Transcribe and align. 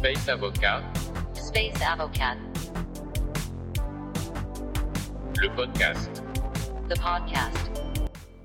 Space 0.00 0.30
Avocat, 0.30 0.82
Space 1.34 1.82
Avocat, 1.86 2.34
le 5.38 5.54
podcast. 5.54 6.22
the 6.88 6.98
podcast. 6.98 7.70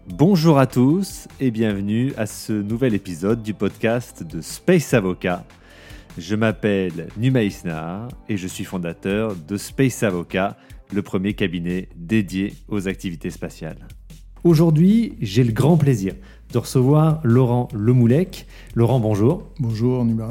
Bonjour 0.06 0.60
à 0.60 0.68
tous 0.68 1.30
et 1.40 1.52
bienvenue 1.52 2.12
à 2.18 2.26
ce 2.26 2.52
nouvel 2.52 2.94
épisode 2.94 3.42
du 3.42 3.54
podcast 3.54 4.22
de 4.22 4.42
Space 4.42 4.94
Avocat. 4.94 5.46
Je 6.18 6.36
m'appelle 6.36 7.08
Numa 7.16 7.44
Isnar 7.44 8.10
et 8.28 8.36
je 8.36 8.48
suis 8.48 8.66
fondateur 8.66 9.34
de 9.34 9.56
Space 9.56 10.04
Avocat, 10.04 10.58
le 10.92 11.04
premier 11.04 11.36
cabinet 11.36 11.88
dédié 11.96 12.54
aux 12.68 12.90
activités 12.90 13.30
spatiales. 13.30 13.88
Aujourd'hui, 14.44 15.16
j'ai 15.22 15.46
le 15.46 15.54
grand 15.54 15.78
plaisir 15.78 16.16
de 16.52 16.58
recevoir 16.58 17.22
Laurent 17.24 17.70
Lemoulec. 17.74 18.46
Laurent, 18.76 19.00
bonjour. 19.00 19.50
Bonjour 19.58 20.04
Numa. 20.04 20.28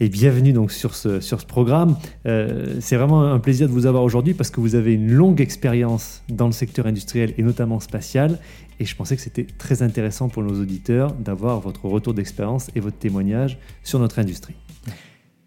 Et 0.00 0.08
bienvenue 0.08 0.52
donc 0.52 0.72
sur 0.72 0.94
ce, 0.94 1.20
sur 1.20 1.40
ce 1.40 1.46
programme. 1.46 1.96
Euh, 2.26 2.76
c'est 2.80 2.96
vraiment 2.96 3.22
un 3.22 3.38
plaisir 3.38 3.68
de 3.68 3.72
vous 3.72 3.86
avoir 3.86 4.02
aujourd'hui 4.02 4.34
parce 4.34 4.50
que 4.50 4.60
vous 4.60 4.74
avez 4.74 4.94
une 4.94 5.10
longue 5.10 5.40
expérience 5.40 6.22
dans 6.28 6.46
le 6.46 6.52
secteur 6.52 6.86
industriel 6.86 7.34
et 7.38 7.42
notamment 7.42 7.80
spatial. 7.80 8.38
Et 8.80 8.84
je 8.84 8.96
pensais 8.96 9.16
que 9.16 9.22
c'était 9.22 9.46
très 9.58 9.82
intéressant 9.82 10.28
pour 10.28 10.42
nos 10.42 10.60
auditeurs 10.60 11.12
d'avoir 11.12 11.60
votre 11.60 11.84
retour 11.86 12.14
d'expérience 12.14 12.70
et 12.74 12.80
votre 12.80 12.98
témoignage 12.98 13.58
sur 13.82 13.98
notre 13.98 14.18
industrie. 14.18 14.56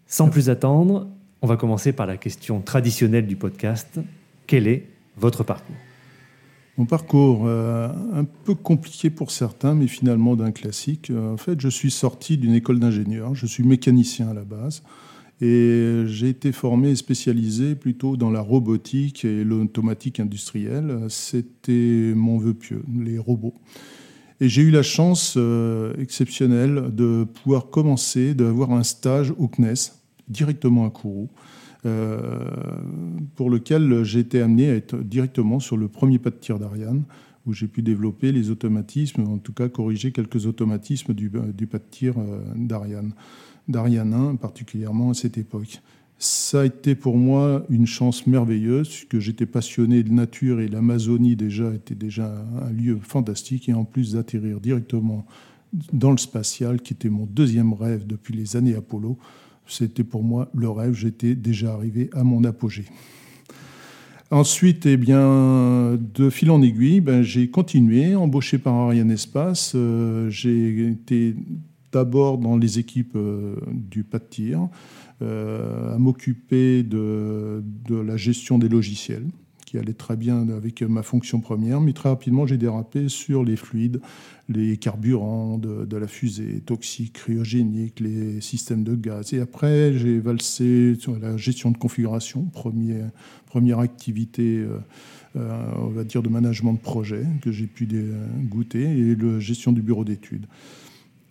Sans 0.06 0.28
plus 0.30 0.48
attendre, 0.48 1.08
on 1.42 1.46
va 1.46 1.56
commencer 1.56 1.92
par 1.92 2.06
la 2.06 2.16
question 2.16 2.60
traditionnelle 2.60 3.26
du 3.26 3.36
podcast. 3.36 4.00
Quel 4.46 4.66
est 4.66 4.86
votre 5.16 5.44
parcours? 5.44 5.76
Mon 6.78 6.86
parcours, 6.86 7.42
euh, 7.46 7.88
un 8.14 8.22
peu 8.22 8.54
compliqué 8.54 9.10
pour 9.10 9.32
certains, 9.32 9.74
mais 9.74 9.88
finalement 9.88 10.36
d'un 10.36 10.52
classique. 10.52 11.10
Euh, 11.10 11.34
en 11.34 11.36
fait, 11.36 11.60
je 11.60 11.68
suis 11.68 11.90
sorti 11.90 12.38
d'une 12.38 12.54
école 12.54 12.78
d'ingénieur. 12.78 13.34
Je 13.34 13.46
suis 13.46 13.64
mécanicien 13.64 14.28
à 14.28 14.34
la 14.34 14.44
base. 14.44 14.84
Et 15.40 16.04
j'ai 16.06 16.28
été 16.28 16.52
formé 16.52 16.90
et 16.90 16.96
spécialisé 16.96 17.74
plutôt 17.74 18.16
dans 18.16 18.30
la 18.30 18.40
robotique 18.40 19.24
et 19.24 19.42
l'automatique 19.42 20.20
industrielle. 20.20 21.06
C'était 21.08 22.12
mon 22.14 22.38
vœu 22.38 22.54
pieux, 22.54 22.82
les 22.96 23.18
robots. 23.18 23.54
Et 24.40 24.48
j'ai 24.48 24.62
eu 24.62 24.70
la 24.70 24.84
chance 24.84 25.34
euh, 25.36 25.94
exceptionnelle 25.98 26.90
de 26.92 27.24
pouvoir 27.42 27.70
commencer, 27.70 28.34
d'avoir 28.34 28.70
un 28.70 28.84
stage 28.84 29.32
au 29.36 29.48
CNES, 29.48 29.94
directement 30.28 30.86
à 30.86 30.90
Kourou, 30.90 31.28
pour 31.82 33.50
lequel 33.50 34.02
j'ai 34.02 34.20
été 34.20 34.42
amené 34.42 34.70
à 34.70 34.74
être 34.74 34.96
directement 34.96 35.60
sur 35.60 35.76
le 35.76 35.88
premier 35.88 36.18
pas 36.18 36.30
de 36.30 36.36
tir 36.36 36.58
d'Ariane, 36.58 37.04
où 37.48 37.54
j'ai 37.54 37.66
pu 37.66 37.82
développer 37.82 38.30
les 38.30 38.50
automatismes, 38.50 39.22
en 39.22 39.38
tout 39.38 39.54
cas 39.54 39.68
corriger 39.68 40.12
quelques 40.12 40.46
automatismes 40.46 41.14
du, 41.14 41.32
du 41.54 41.66
pas 41.66 41.78
de 41.78 41.84
tir 41.90 42.14
euh, 42.18 42.40
d'Ariane, 42.54 43.12
d'Ariane 43.68 44.12
1 44.12 44.36
particulièrement 44.36 45.10
à 45.10 45.14
cette 45.14 45.38
époque. 45.38 45.80
Ça 46.18 46.62
a 46.62 46.64
été 46.66 46.94
pour 46.94 47.16
moi 47.16 47.64
une 47.70 47.86
chance 47.86 48.26
merveilleuse, 48.26 48.88
puisque 48.88 49.18
j'étais 49.18 49.46
passionné 49.46 50.02
de 50.02 50.12
nature 50.12 50.60
et 50.60 50.68
l'Amazonie 50.68 51.36
déjà 51.36 51.72
était 51.72 51.94
déjà 51.94 52.44
un 52.60 52.70
lieu 52.70 52.98
fantastique, 53.00 53.68
et 53.68 53.72
en 53.72 53.84
plus 53.84 54.12
d'atterrir 54.12 54.60
directement 54.60 55.24
dans 55.92 56.10
le 56.10 56.18
spatial, 56.18 56.80
qui 56.80 56.92
était 56.92 57.08
mon 57.08 57.24
deuxième 57.24 57.72
rêve 57.72 58.06
depuis 58.06 58.34
les 58.34 58.56
années 58.56 58.74
Apollo, 58.74 59.16
c'était 59.68 60.04
pour 60.04 60.22
moi 60.24 60.50
le 60.54 60.68
rêve, 60.68 60.94
j'étais 60.94 61.34
déjà 61.34 61.72
arrivé 61.72 62.10
à 62.12 62.24
mon 62.24 62.42
apogée. 62.44 62.86
Ensuite, 64.30 64.84
eh 64.84 64.98
bien, 64.98 65.96
de 65.96 66.28
fil 66.28 66.50
en 66.50 66.60
aiguille, 66.60 67.00
ben, 67.00 67.22
j'ai 67.22 67.48
continué, 67.48 68.14
embauché 68.14 68.58
par 68.58 68.74
Ariane 68.74 69.10
Espace. 69.10 69.72
Euh, 69.74 70.28
j'ai 70.28 70.88
été 70.88 71.34
d'abord 71.92 72.36
dans 72.36 72.58
les 72.58 72.78
équipes 72.78 73.16
euh, 73.16 73.56
du 73.72 74.04
pas 74.04 74.18
de 74.18 74.24
tir, 74.24 74.68
euh, 75.22 75.94
à 75.94 75.98
m'occuper 75.98 76.82
de, 76.82 77.62
de 77.88 77.96
la 77.96 78.18
gestion 78.18 78.58
des 78.58 78.68
logiciels, 78.68 79.24
qui 79.68 79.76
allait 79.76 79.92
très 79.92 80.16
bien 80.16 80.48
avec 80.48 80.80
ma 80.80 81.02
fonction 81.02 81.40
première, 81.40 81.82
mais 81.82 81.92
très 81.92 82.08
rapidement, 82.08 82.46
j'ai 82.46 82.56
dérapé 82.56 83.10
sur 83.10 83.44
les 83.44 83.56
fluides, 83.56 84.00
les 84.48 84.78
carburants 84.78 85.58
de, 85.58 85.96
la 85.96 86.06
fusée, 86.06 86.62
toxiques, 86.64 87.12
cryogéniques, 87.12 88.00
les 88.00 88.40
systèmes 88.40 88.82
de 88.82 88.94
gaz. 88.94 89.34
Et 89.34 89.40
après, 89.40 89.92
j'ai 89.92 90.20
valsé 90.20 90.94
sur 90.98 91.18
la 91.18 91.36
gestion 91.36 91.70
de 91.70 91.76
configuration, 91.76 92.44
premier, 92.44 93.02
première 93.44 93.80
activité, 93.80 94.56
euh, 94.56 94.78
euh, 95.36 95.72
on 95.76 95.88
va 95.88 96.04
dire, 96.04 96.22
de 96.22 96.30
management 96.30 96.72
de 96.72 96.78
projet 96.78 97.26
que 97.42 97.52
j'ai 97.52 97.66
pu 97.66 97.86
goûter, 98.44 98.84
et 98.84 99.14
la 99.16 99.38
gestion 99.38 99.72
du 99.72 99.82
bureau 99.82 100.04
d'études. 100.04 100.46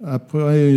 Après 0.03 0.75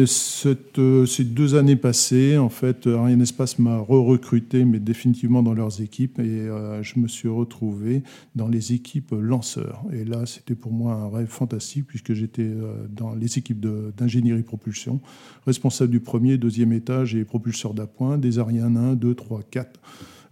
euh, 0.78 1.06
ces 1.06 1.24
deux 1.24 1.54
années 1.54 1.76
passées, 1.76 2.38
en 2.38 2.48
fait, 2.48 2.86
Ariane 2.86 3.20
Espace 3.20 3.58
m'a 3.58 3.76
re-recruté, 3.76 4.64
mais 4.64 4.78
définitivement 4.78 5.42
dans 5.42 5.52
leurs 5.52 5.82
équipes, 5.82 6.18
et 6.20 6.22
euh, 6.22 6.82
je 6.82 6.98
me 6.98 7.06
suis 7.06 7.28
retrouvé 7.28 8.02
dans 8.34 8.48
les 8.48 8.72
équipes 8.72 9.12
lanceurs. 9.12 9.82
Et 9.92 10.06
là, 10.06 10.24
c'était 10.24 10.54
pour 10.54 10.72
moi 10.72 10.94
un 10.94 11.08
rêve 11.10 11.28
fantastique, 11.28 11.86
puisque 11.86 12.14
j'étais 12.14 12.48
euh, 12.48 12.86
dans 12.88 13.14
les 13.14 13.36
équipes 13.36 13.60
d'ingénierie 13.94 14.42
propulsion, 14.42 15.00
responsable 15.44 15.90
du 15.90 16.00
premier, 16.00 16.38
deuxième 16.38 16.72
étage 16.72 17.14
et 17.14 17.24
propulseur 17.24 17.74
d'appoint, 17.74 18.16
des 18.16 18.38
Ariane 18.38 18.78
1, 18.78 18.94
2, 18.94 19.14
3, 19.14 19.42
4. 19.50 19.80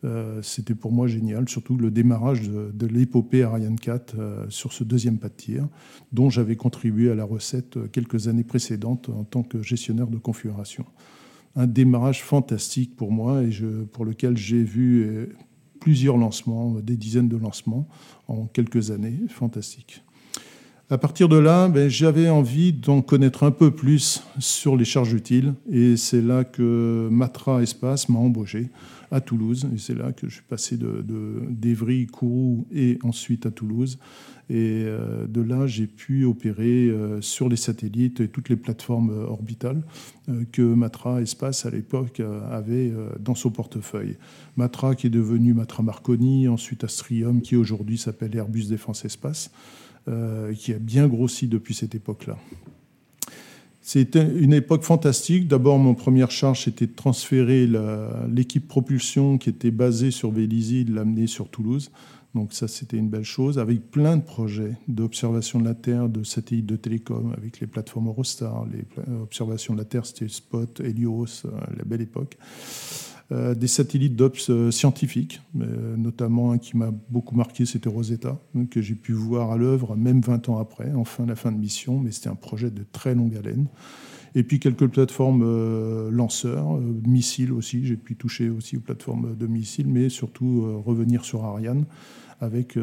Euh, 0.05 0.41
c'était 0.43 0.75
pour 0.75 0.93
moi 0.93 1.09
génial, 1.09 1.49
surtout 1.49 1.77
le 1.77 1.91
démarrage 1.91 2.49
de, 2.49 2.87
l'épopée 2.87 3.43
Ariane 3.43 3.79
4 3.79 4.15
euh, 4.19 4.47
sur 4.49 4.73
ce 4.73 4.85
deuxième 4.85 5.19
pas 5.19 5.29
de 5.29 5.35
tir, 5.35 5.69
dont 6.13 6.31
j'avais 6.31 6.55
contribué 6.55 7.11
à 7.11 7.17
la 7.17 7.25
recette 7.25 7.77
euh, 7.77 7.89
quelques 7.89 8.29
années 8.29 8.45
précédentes 8.45 9.09
en 9.09 9.25
tant 9.25 9.43
que 9.43 9.61
gestionnaire 9.61 10.07
de 10.07 10.19
configuration. 10.19 10.85
Un 11.57 11.67
démarrage 11.67 12.23
fantastique 12.23 12.95
pour 12.95 13.11
moi 13.11 13.43
et 13.43 13.51
pour 13.93 14.05
lequel 14.05 14.37
j'ai 14.37 14.63
vu 14.63 15.29
plusieurs 15.81 16.17
lancements, 16.17 16.75
des 16.75 16.97
dizaines 16.97 17.29
de 17.29 17.37
lancements 17.37 17.89
en 18.29 18.47
quelques 18.47 18.93
années, 18.93 19.19
fantastique. 19.29 20.05
À 20.91 20.97
partir 20.97 21.29
de 21.29 21.37
là, 21.37 21.69
ben, 21.69 21.91
j'avais 21.91 22.31
envie 22.31 22.73
d'en 22.73 23.03
connaître 23.03 23.43
un 23.43 23.51
peu 23.51 23.71
plus 23.71 24.23
sur 24.39 24.75
les 24.75 24.87
charges 24.87 25.13
utiles 25.13 25.53
et 25.71 25.99
c'est 25.99 26.23
là 26.23 26.45
que 26.45 27.09
Matra 27.11 27.63
Espace 27.63 28.09
m'a 28.09 28.19
embauché 28.19 28.71
à 29.11 29.21
Toulouse. 29.21 29.69
Et 29.75 29.79
c'est 29.79 29.95
là 29.95 30.13
que 30.13 30.29
je 30.31 30.37
suis 30.37 30.45
passé 30.49 30.79
de, 30.79 31.05
de- 31.07 31.43
d'Evry, 31.51 32.07
Kourou 32.07 32.67
et 32.75 32.99
ensuite 33.03 33.45
à 33.45 33.51
Toulouse. 33.51 33.99
Et 34.49 34.85
euh, 34.87 35.27
de 35.27 35.43
là, 35.43 35.67
j'ai 35.67 35.87
pu 35.87 36.25
opérer 36.25 36.89
euh, 36.89 37.21
sur 37.21 37.51
les 37.51 37.57
satellites 37.57 38.21
et 38.23 38.29
toutes 38.29 38.49
les 38.49 38.57
plateformes 38.57 39.11
euh, 39.11 39.27
orbitales 39.27 39.83
que 40.53 40.63
Matra 40.63 41.21
Espace 41.21 41.67
à 41.67 41.71
l'époque 41.71 42.21
avait 42.51 42.93
dans 43.19 43.35
son 43.35 43.49
portefeuille. 43.51 44.17
Matra 44.59 44.95
qui 44.95 45.07
est 45.07 45.11
devenu 45.11 45.55
Matra 45.55 45.83
Marconi, 45.83 46.49
ensuite 46.49 46.85
Astrium 46.85 47.41
qui 47.41 47.57
aujourd'hui 47.57 47.97
s'appelle 47.97 48.37
Airbus 48.37 48.67
Défense 48.67 49.07
Espace, 49.07 49.51
euh, 50.09 50.53
qui 50.55 50.73
a 50.73 50.79
bien 50.79 51.07
grossi 51.07 51.49
depuis 51.49 51.75
cette 51.75 51.95
époque-là. 51.95 52.39
C'était 53.81 54.27
une 54.39 54.53
époque 54.53 54.83
fantastique. 54.83 55.49
D'abord, 55.49 55.79
mon 55.79 55.95
première 55.95 56.31
charge, 56.31 56.65
c'était 56.65 56.87
de 56.87 56.95
transférer 56.95 57.67
l'équipe 58.29 58.69
propulsion 58.69 59.39
qui 59.39 59.49
était 59.49 59.71
basée 59.71 60.11
sur 60.11 60.31
Vélizy, 60.31 60.85
de 60.85 60.95
l'amener 60.95 61.27
sur 61.27 61.49
Toulouse. 61.49 61.91
Donc 62.35 62.53
ça, 62.53 62.69
c'était 62.69 62.99
une 62.99 63.09
belle 63.09 63.25
chose, 63.25 63.59
avec 63.59 63.91
plein 63.91 64.19
de 64.19 64.23
projets 64.23 64.77
d'observation 64.87 65.59
de 65.59 65.65
la 65.65 65.75
Terre, 65.75 66.09
de 66.09 66.23
satellites 66.23 66.67
de 66.67 66.77
télécom, 66.77 67.33
avec 67.37 67.61
les 67.61 67.67
plateformes 67.67 68.09
Eurostar, 68.09 68.67
les 68.67 68.85
observations 69.23 69.73
de 69.73 69.79
la 69.79 69.85
Terre, 69.85 70.05
c'était 70.05 70.29
Spot, 70.29 70.81
Helios, 70.81 71.47
euh, 71.47 71.51
la 71.77 71.85
belle 71.85 72.03
époque. 72.03 72.37
Euh, 73.31 73.55
des 73.55 73.67
satellites 73.67 74.17
d'ops 74.17 74.49
euh, 74.49 74.71
scientifiques, 74.71 75.43
euh, 75.61 75.99
notamment 75.99 76.53
un 76.53 76.59
qui 76.59 76.79
m'a 76.79 76.91
beaucoup 77.11 77.37
marqué, 77.37 77.67
c'était 77.67 77.91
Rosetta, 77.91 78.41
hein, 78.57 78.65
que 78.65 78.81
j'ai 78.81 78.95
pu 78.95 79.13
voir 79.13 79.53
à 79.53 79.59
l'œuvre 79.59 79.97
même 79.97 80.23
20 80.23 80.49
ans 80.49 80.59
après, 80.59 80.91
enfin 80.95 81.27
la 81.27 81.37
fin 81.37 81.53
de 81.53 81.59
mission, 81.59 82.01
mais 82.01 82.11
c'était 82.11 82.31
un 82.31 82.35
projet 82.35 82.71
de 82.71 82.87
très 82.91 83.15
longue 83.15 83.37
haleine. 83.37 83.67
Et 84.35 84.45
puis 84.45 84.61
quelques 84.61 84.87
plateformes 84.87 86.11
lanceurs, 86.11 86.79
missiles 87.07 87.53
aussi, 87.53 87.85
j'ai 87.87 87.97
pu 87.97 88.15
toucher 88.15 88.51
aussi 88.51 88.77
aux 88.77 88.81
plateformes 88.81 89.35
de 89.37 89.47
missiles, 89.47 89.89
mais 89.89 90.11
surtout 90.11 90.83
revenir 90.85 91.25
sur 91.25 91.45
Ariane 91.45 91.87
avec 92.41 92.77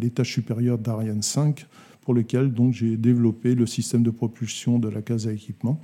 l'étage 0.00 0.32
supérieur 0.32 0.78
d'Ariane 0.78 1.22
5, 1.22 1.66
pour 2.02 2.14
lequel 2.14 2.52
j'ai 2.72 2.96
développé 2.96 3.54
le 3.54 3.64
système 3.64 4.02
de 4.02 4.10
propulsion 4.10 4.80
de 4.80 4.88
la 4.88 5.02
case 5.02 5.28
à 5.28 5.32
équipement. 5.32 5.80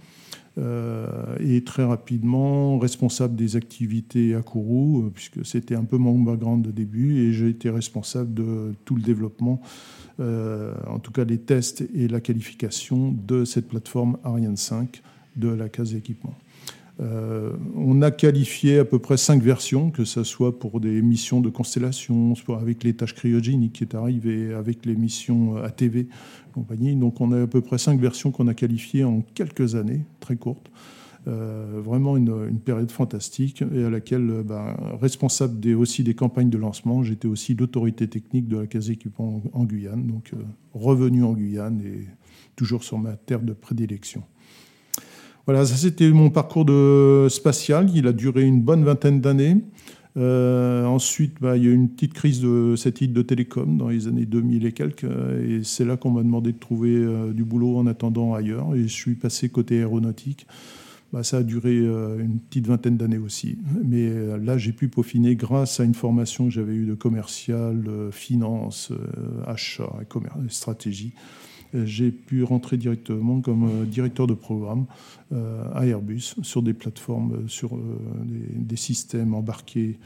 Euh, 0.59 1.37
et 1.39 1.63
très 1.63 1.85
rapidement 1.85 2.79
responsable 2.79 3.37
des 3.37 3.55
activités 3.55 4.35
à 4.35 4.43
Kourou, 4.43 5.05
euh, 5.05 5.11
puisque 5.15 5.45
c'était 5.47 5.77
un 5.77 5.85
peu 5.85 5.99
mon 5.99 6.19
background 6.19 6.65
de 6.65 6.73
début, 6.73 7.19
et 7.19 7.33
j'ai 7.33 7.49
été 7.49 7.71
responsable 7.71 8.35
de 8.35 8.75
tout 8.85 8.97
le 8.97 9.03
développement, 9.03 9.61
euh, 10.19 10.75
en 10.89 10.99
tout 10.99 11.13
cas 11.13 11.25
les 11.25 11.39
tests 11.39 11.85
et 11.95 12.09
la 12.09 12.21
qualification 12.21 13.13
de 13.13 13.45
cette 13.45 13.69
plateforme 13.69 14.19
Ariane 14.25 14.57
5 14.57 15.01
de 15.37 15.49
la 15.49 15.69
case 15.69 15.93
d'équipement. 15.93 16.35
Euh, 17.01 17.53
on 17.77 18.03
a 18.03 18.11
qualifié 18.11 18.81
à 18.81 18.85
peu 18.85 18.99
près 18.99 19.17
cinq 19.17 19.43
versions, 19.43 19.91
que 19.91 20.05
ce 20.05 20.25
soit 20.25 20.59
pour 20.59 20.81
des 20.81 21.01
missions 21.01 21.41
de 21.41 21.49
constellation, 21.49 22.35
avec 22.61 22.83
les 22.83 22.95
tâches 22.95 23.15
cryogéniques 23.15 23.75
qui 23.75 23.85
est 23.85 23.95
arrivé, 23.95 24.53
avec 24.53 24.85
les 24.85 24.97
missions 24.97 25.57
ATV, 25.57 26.09
compagnie. 26.53 26.97
Donc 26.97 27.21
on 27.21 27.31
a 27.33 27.43
à 27.43 27.47
peu 27.47 27.61
près 27.61 27.79
cinq 27.79 28.01
versions 28.01 28.33
qu'on 28.33 28.49
a 28.49 28.55
qualifiées 28.55 29.05
en 29.05 29.23
quelques 29.35 29.77
années, 29.77 30.03
très 30.21 30.37
courtes. 30.37 30.71
Euh, 31.27 31.83
vraiment 31.85 32.17
une, 32.17 32.59
période 32.59 32.91
fantastique 32.91 33.63
et 33.75 33.85
à 33.85 33.91
laquelle, 33.91 34.43
ben, 34.45 34.75
responsable 35.01 35.61
des, 35.61 35.75
aussi 35.75 36.03
des 36.03 36.15
campagnes 36.15 36.49
de 36.49 36.59
lancement, 36.59 37.03
j'étais 37.03 37.29
aussi 37.29 37.55
l'autorité 37.55 38.09
technique 38.09 38.49
de 38.49 38.57
la 38.57 38.67
Case 38.67 38.89
Équipement 38.91 39.43
en, 39.53 39.61
en 39.61 39.65
Guyane, 39.65 40.07
donc 40.07 40.33
revenu 40.73 41.25
en 41.25 41.35
Guyane 41.35 41.83
et 41.83 42.07
toujours 42.57 42.83
sur 42.83 42.99
ma 42.99 43.17
terre 43.17 43.43
de 43.43 43.53
prédilection. 43.53 44.23
Voilà, 45.49 45.65
ça 45.65 45.77
c'était 45.77 46.11
mon 46.11 46.29
parcours 46.29 46.67
de 46.67 47.27
spatial. 47.31 47.91
Il 47.95 48.07
a 48.07 48.13
duré 48.13 48.43
une 48.43 48.61
bonne 48.61 48.85
vingtaine 48.85 49.23
d'années. 49.23 49.57
Euh, 50.19 50.85
ensuite, 50.85 51.37
bah, 51.41 51.57
il 51.57 51.65
y 51.65 51.67
a 51.67 51.71
eu 51.71 51.75
une 51.75 51.89
petite 51.89 52.13
crise 52.13 52.43
de 52.43 52.75
satellite 52.77 53.15
de 53.15 53.23
télécom 53.23 53.79
dans 53.79 53.89
les 53.89 54.09
années 54.09 54.27
2000 54.27 54.67
et 54.67 54.73
quelques. 54.73 55.05
Et 55.05 55.61
c'est 55.65 55.87
là 55.87 55.97
qu'on 55.97 56.11
m'a 56.11 56.23
demandé 56.23 56.53
de 56.53 56.59
trouver 56.59 56.95
euh, 56.95 57.33
du 57.33 57.45
boulot 57.45 57.79
en 57.79 57.87
attendant 57.87 58.35
ailleurs. 58.35 58.75
Et 58.75 58.83
je 58.83 58.93
suis 58.93 59.15
passé 59.15 59.49
côté 59.49 59.79
aéronautique. 59.79 60.47
Bah, 61.13 61.23
ça 61.23 61.39
a 61.39 61.43
duré 61.43 61.71
euh, 61.71 62.19
une 62.19 62.39
petite 62.39 62.67
vingtaine 62.67 62.99
d'années 62.99 63.19
aussi. 63.19 63.57
Mais 63.83 64.09
euh, 64.09 64.37
là, 64.37 64.59
j'ai 64.59 64.73
pu 64.73 64.89
peaufiner 64.89 65.37
grâce 65.37 65.81
à 65.81 65.85
une 65.85 65.95
formation 65.95 66.45
que 66.45 66.51
j'avais 66.51 66.75
eue 66.75 66.85
de 66.85 66.95
commercial, 66.95 67.83
euh, 67.89 68.11
finance, 68.11 68.93
achat, 69.47 69.91
stratégie 70.49 71.15
j'ai 71.75 72.11
pu 72.11 72.43
rentrer 72.43 72.77
directement 72.77 73.41
comme 73.41 73.65
euh, 73.65 73.85
directeur 73.85 74.27
de 74.27 74.35
programme 74.35 74.87
euh, 75.33 75.63
à 75.75 75.87
Airbus 75.87 76.35
sur 76.43 76.63
des 76.63 76.73
plateformes, 76.75 77.35
euh, 77.35 77.49
sur 77.49 77.79
des, 78.55 78.77
systèmes 78.77 79.35
embarqués 79.35 79.99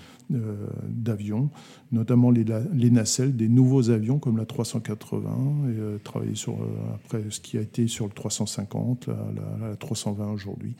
d'avions, 0.88 1.50
notamment 1.90 2.30
les, 2.30 2.44
les, 2.72 2.90
nacelles 2.90 3.36
des 3.36 3.50
nouveaux 3.50 3.90
avions 3.90 4.18
comme 4.18 4.38
la 4.38 4.46
380, 4.46 5.68
et 5.68 5.98
travailler 6.02 6.34
sur 6.34 6.56
après 6.94 7.22
ce 7.28 7.38
qui 7.38 7.58
a 7.58 7.60
été 7.60 7.86
sur 7.86 8.06
le 8.06 8.12
350, 8.12 9.08
la, 9.08 9.68
la 9.68 9.76
320 9.76 10.32
aujourd'hui, 10.32 10.74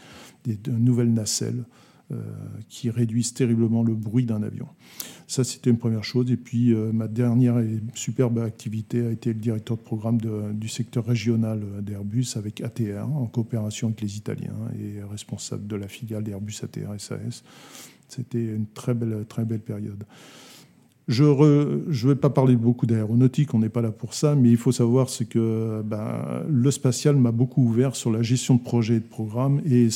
des 0.47 0.57
nouvelles 0.71 1.13
nacelles 1.13 1.65
euh, 1.65 1.92
qui 2.69 2.91
réduisent 2.91 3.35
terriblement 3.35 3.83
le 3.83 3.95
bruit 3.95 4.25
d'un 4.25 4.43
avion. 4.43 4.69
Ça, 5.33 5.45
c'était 5.45 5.71
une 5.71 5.79
première 5.79 6.05
chose. 6.05 6.31
Et 6.31 6.37
puis, 6.37 6.75
euh, 6.75 6.93
ma 6.93 7.09
dernière 7.09 7.59
et 7.59 7.81
superbe 7.95 8.39
activité 8.39 9.07
a 9.07 9.11
été 9.11 9.33
le 9.33 9.39
directeur 9.39 9.79
de 9.79 9.83
programme 9.83 10.19
du 10.53 10.69
secteur 10.69 11.07
régional 11.07 11.63
d'Airbus 11.81 12.27
avec 12.37 12.61
ATR, 12.61 13.09
en 13.09 13.27
coopération 13.27 13.89
avec 13.89 14.03
les 14.03 14.19
Italiens, 14.19 14.57
et 14.79 15.03
responsable 15.03 15.67
de 15.67 15.77
la 15.77 15.89
filiale 15.89 16.25
d'Airbus 16.25 16.57
ATR 16.63 17.01
SAS. 17.01 17.45
C'était 18.09 18.45
une 18.45 18.67
très 18.67 18.93
belle, 18.93 19.25
très 19.27 19.47
belle 19.47 19.61
période. 19.61 20.05
Je 21.09 21.25
ne 21.25 22.09
vais 22.09 22.15
pas 22.15 22.31
parler 22.31 22.55
beaucoup 22.55 22.87
d'aéronautique, 22.87 23.55
on 23.55 23.59
n'est 23.59 23.69
pas 23.69 23.83
là 23.83 23.91
pour 23.91 24.15
ça, 24.15 24.37
mais 24.37 24.51
il 24.51 24.57
faut 24.57 24.71
savoir 24.71 25.11
c'est 25.11 25.25
que 25.25 25.83
ben, 25.85 26.45
le 26.49 26.71
spatial 26.71 27.17
m'a 27.17 27.33
beaucoup 27.33 27.63
ouvert 27.65 27.97
sur 27.97 28.13
la 28.13 28.23
gestion 28.23 28.55
de 28.55 28.61
projets 28.61 28.97
et 28.97 29.01
de 29.01 29.05
programmes, 29.05 29.61
et 29.67 29.89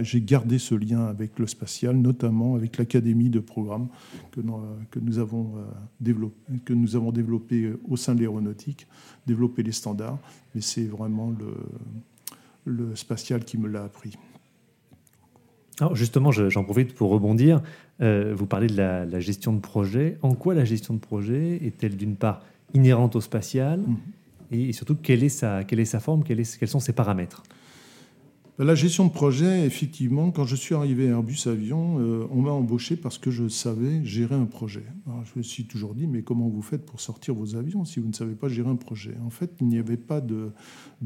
j'ai 0.00 0.20
gardé 0.22 0.58
ce 0.58 0.74
lien 0.74 1.04
avec 1.04 1.38
le 1.38 1.46
spatial, 1.46 1.96
notamment 1.96 2.54
avec 2.54 2.78
l'académie 2.78 3.28
de 3.28 3.40
programmes 3.40 3.88
que, 4.30 4.40
nous 5.00 5.18
avons 5.18 5.52
euh, 5.56 5.62
développé, 6.00 6.36
avons 6.94 7.12
développé 7.12 7.72
au 7.86 7.96
sein 7.96 8.14
de 8.14 8.20
l'aéronautique, 8.20 8.86
développer 9.26 9.62
les 9.62 9.72
standards, 9.72 10.18
mais 10.54 10.62
c'est 10.62 10.86
vraiment 10.86 11.34
le 12.64 12.96
spatial 12.96 13.44
qui 13.44 13.58
me 13.58 13.68
l'a 13.68 13.84
appris. 13.84 14.16
Alors 15.80 15.94
justement, 15.94 16.32
j'en 16.32 16.64
profite 16.64 16.94
pour 16.94 17.10
rebondir. 17.10 17.60
Euh, 18.00 18.32
vous 18.34 18.46
parlez 18.46 18.66
de 18.66 18.76
la, 18.76 19.20
gestion 19.20 19.52
de 19.52 19.60
projet. 19.60 20.18
En 20.22 20.34
quoi 20.34 20.54
la 20.54 20.64
gestion 20.64 20.94
de 20.94 20.98
projet 20.98 21.60
est-elle 21.64 21.96
d'une 21.96 22.16
part 22.16 22.42
inhérente 22.74 23.16
au 23.16 23.20
spatial 23.20 23.80
mhm. 23.80 23.96
et 24.52 24.72
surtout 24.72 24.96
quelle 24.96 25.22
est 25.22 25.28
sa, 25.28 25.64
quelle 25.64 25.80
est 25.80 25.84
sa 25.84 26.00
forme, 26.00 26.24
quels 26.24 26.44
sont 26.44 26.80
ses 26.80 26.92
paramètres? 26.92 27.42
La 28.58 28.74
gestion 28.74 29.06
de 29.06 29.12
projet, 29.12 29.66
effectivement, 29.66 30.30
quand 30.30 30.46
je 30.46 30.56
suis 30.56 30.74
arrivé 30.74 31.08
à 31.08 31.10
Airbus 31.10 31.46
Avion, 31.46 31.98
euh, 32.00 32.26
on 32.30 32.40
m'a 32.40 32.52
embauché 32.52 32.96
parce 32.96 33.18
que 33.18 33.30
je 33.30 33.48
savais 33.48 34.02
gérer 34.02 34.34
un 34.34 34.46
projet. 34.46 34.84
je 35.06 35.38
me 35.38 35.42
suis 35.42 35.66
toujours 35.66 35.94
dit, 35.94 36.06
mais 36.06 36.22
comment 36.22 36.48
vous 36.48 36.62
faites 36.62 36.86
pour 36.86 37.00
sortir 37.00 37.34
vos 37.34 37.54
avions 37.54 37.84
si 37.84 38.00
vous 38.00 38.08
ne 38.08 38.14
savez 38.14 38.34
pas 38.34 38.48
gérer 38.48 38.70
un 38.70 38.76
projet? 38.76 39.14
En 39.26 39.30
fait, 39.30 39.50
il 39.60 39.66
n'y 39.66 39.78
avait 39.78 39.98
pas 39.98 40.22
de, 40.22 40.52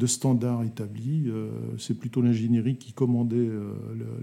standard 0.06 0.62
établi. 0.62 1.24
Euh, 1.26 1.50
c'est 1.76 1.98
plutôt 1.98 2.22
l'ingénierie 2.22 2.76
qui 2.76 2.92
commandait 2.92 3.36
euh, 3.36 3.74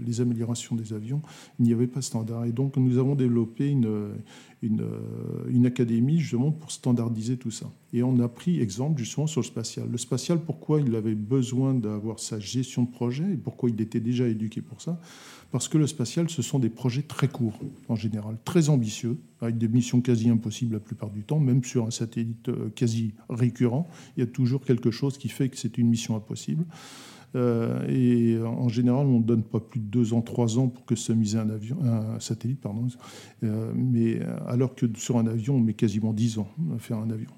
les 0.06 0.22
améliorations 0.22 0.74
des 0.74 0.94
avions. 0.94 1.20
Il 1.58 1.66
n'y 1.66 1.74
avait 1.74 1.86
pas 1.86 2.00
de 2.00 2.04
standard. 2.04 2.46
Et 2.46 2.52
donc, 2.52 2.78
nous 2.78 2.96
avons 2.96 3.14
développé 3.14 3.68
une, 3.68 4.14
une, 4.62 5.66
académie 5.66 6.18
justement 6.18 6.50
pour 6.50 6.70
standardiser 6.70 7.36
tout 7.36 7.50
ça. 7.50 7.66
Et 7.92 8.02
on 8.02 8.18
a 8.20 8.28
pris 8.28 8.60
exemple 8.60 8.98
justement 8.98 9.26
sur 9.26 9.40
le 9.40 9.46
spatial. 9.46 9.88
Le 9.90 9.96
spatial, 9.96 10.40
pourquoi 10.40 10.80
il 10.80 10.94
avait 10.94 11.14
besoin 11.14 11.72
d'avoir 11.72 12.18
sa 12.18 12.38
gestion 12.38 12.82
de 12.82 12.90
projet 12.90 13.24
et 13.32 13.36
pourquoi 13.36 13.70
il 13.70 13.80
était 13.80 14.00
déjà 14.00 14.28
éduqué 14.28 14.60
pour 14.60 14.82
ça? 14.82 15.00
Parce 15.50 15.68
que 15.68 15.78
le 15.78 15.86
spatial, 15.86 16.28
ce 16.28 16.42
sont 16.42 16.58
des 16.58 16.68
projets 16.68 17.02
très 17.02 17.28
courts 17.28 17.58
en 17.88 17.96
général, 17.96 18.36
très 18.44 18.68
ambitieux, 18.68 19.16
avec 19.40 19.56
des 19.56 19.68
missions 19.68 20.02
quasi 20.02 20.28
impossibles 20.28 20.74
la 20.74 20.80
plupart 20.80 21.10
du 21.10 21.22
temps, 21.22 21.40
même 21.40 21.64
sur 21.64 21.86
un 21.86 21.90
satellite 21.90 22.50
euh, 22.50 22.68
quasi 22.74 23.14
récurrent, 23.30 23.88
il 24.16 24.20
y 24.20 24.22
a 24.22 24.26
toujours 24.26 24.62
quelque 24.62 24.90
chose 24.90 25.16
qui 25.16 25.28
fait 25.28 25.48
que 25.48 25.56
c'est 25.56 25.78
une 25.78 25.88
mission 25.88 26.16
impossible. 26.16 26.66
Euh, 27.36 27.86
et 27.88 28.42
en 28.42 28.68
général, 28.68 29.06
on 29.06 29.18
ne 29.18 29.24
donne 29.24 29.42
pas 29.42 29.60
plus 29.60 29.80
de 29.80 29.86
deux 29.86 30.12
ans, 30.14 30.22
trois 30.22 30.58
ans 30.58 30.68
pour 30.68 30.84
que 30.84 30.96
se 30.96 31.12
mise 31.12 31.36
un, 31.36 31.46
satellite. 32.20 32.60
Pardon. 32.60 32.86
Euh, 33.44 33.72
mais 33.74 34.20
alors 34.46 34.74
que 34.74 34.86
sur 34.96 35.18
un 35.18 35.26
avion, 35.26 35.56
on 35.56 35.60
met 35.60 35.74
quasiment 35.74 36.12
dix 36.12 36.38
ans 36.38 36.48
à 36.74 36.78
faire 36.78 36.98
un 36.98 37.10
avion. 37.10 37.30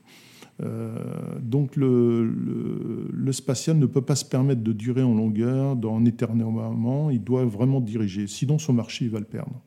Euh, 0.62 1.38
donc 1.40 1.76
le, 1.76 3.32
spatial 3.32 3.78
ne 3.78 3.86
peut 3.86 4.02
pas 4.02 4.16
se 4.16 4.24
permettre 4.24 4.62
de 4.62 4.72
durer 4.72 5.02
en 5.02 5.14
longueur, 5.14 5.76
en 5.84 6.04
éternellement. 6.04 7.10
Il 7.10 7.22
doit 7.22 7.44
vraiment 7.44 7.80
diriger. 7.80 8.26
Sinon, 8.26 8.58
son 8.58 8.72
marché, 8.72 9.04
il 9.04 9.10
va 9.10 9.20
le 9.20 9.24
perdre. 9.24 9.60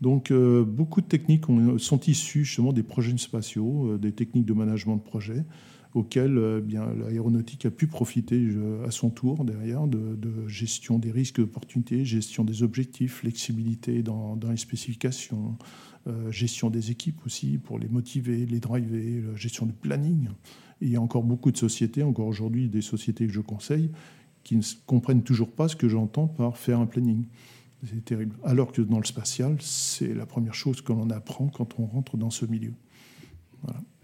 Donc, 0.00 0.32
beaucoup 0.32 1.00
de 1.00 1.06
techniques 1.06 1.44
sont 1.78 2.00
issues 2.00 2.44
justement 2.44 2.72
des 2.72 2.82
projets 2.82 3.16
spatiaux, 3.16 3.96
des 3.96 4.12
techniques 4.12 4.44
de 4.44 4.52
management 4.52 4.96
de 4.96 5.02
projet 5.02 5.44
auquel 5.94 6.36
euh, 6.36 6.60
bien, 6.60 6.92
l'aéronautique 6.92 7.66
a 7.66 7.70
pu 7.70 7.86
profiter 7.86 8.48
à 8.86 8.90
son 8.90 9.10
tour 9.10 9.44
derrière 9.44 9.86
de, 9.86 10.18
gestion 10.48 10.98
des 10.98 11.10
risques 11.10 11.40
d'opportunités, 11.40 12.04
gestion 12.04 12.44
des 12.44 12.62
objectifs, 12.62 13.18
flexibilité 13.18 14.02
dans, 14.02 14.38
les 14.50 14.56
spécifications, 14.56 15.56
euh, 16.06 16.30
gestion 16.30 16.68
des 16.68 16.90
équipes 16.90 17.24
aussi 17.24 17.58
pour 17.58 17.78
les 17.78 17.88
motiver, 17.88 18.44
les 18.44 18.60
driver, 18.60 19.36
gestion 19.36 19.66
du 19.66 19.72
planning. 19.72 20.28
il 20.80 20.90
y 20.90 20.96
a 20.96 21.00
encore 21.00 21.22
beaucoup 21.22 21.52
de 21.52 21.56
sociétés, 21.56 22.02
encore 22.02 22.26
aujourd'hui 22.26 22.68
des 22.68 22.82
sociétés 22.82 23.26
que 23.26 23.32
je 23.32 23.40
conseille, 23.40 23.90
qui 24.42 24.56
ne 24.56 24.62
comprennent 24.86 25.22
toujours 25.22 25.50
pas 25.50 25.68
ce 25.68 25.76
que 25.76 25.88
j'entends 25.88 26.26
par 26.26 26.58
faire 26.58 26.80
un 26.80 26.86
planning. 26.86 27.24
C'est 27.86 28.04
terrible. 28.04 28.36
Alors 28.44 28.72
que 28.72 28.82
dans 28.82 28.98
le 28.98 29.04
spatial, 29.04 29.56
c'est 29.60 30.14
la 30.14 30.26
première 30.26 30.54
chose 30.54 30.80
que 30.80 30.92
l'on 30.92 31.10
apprend 31.10 31.48
quand 31.48 31.78
on 31.78 31.86
rentre 31.86 32.16
dans 32.16 32.30
ce 32.30 32.46
milieu. 32.46 32.72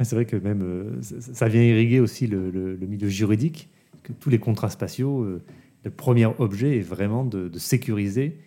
C'est 0.03 0.15
vrai 0.15 0.25
que 0.25 0.37
même 0.37 0.63
euh, 0.63 1.03
ça 1.03 1.49
vient 1.49 1.63
irriguer 1.63 2.01
aussi 2.01 2.27
le, 2.27 2.79
milieu 2.81 3.09
juridique, 3.09 3.69
que 4.03 4.13
tous 4.13 4.31
les 4.31 4.39
contrats 4.39 4.71
spatiaux, 4.71 5.23
euh, 5.23 5.43
le 5.85 5.91
premier 5.91 6.27
objet 6.27 6.79
est 6.79 6.83
vraiment 6.83 7.25
de, 7.25 7.51
sécuriser, 7.59 8.39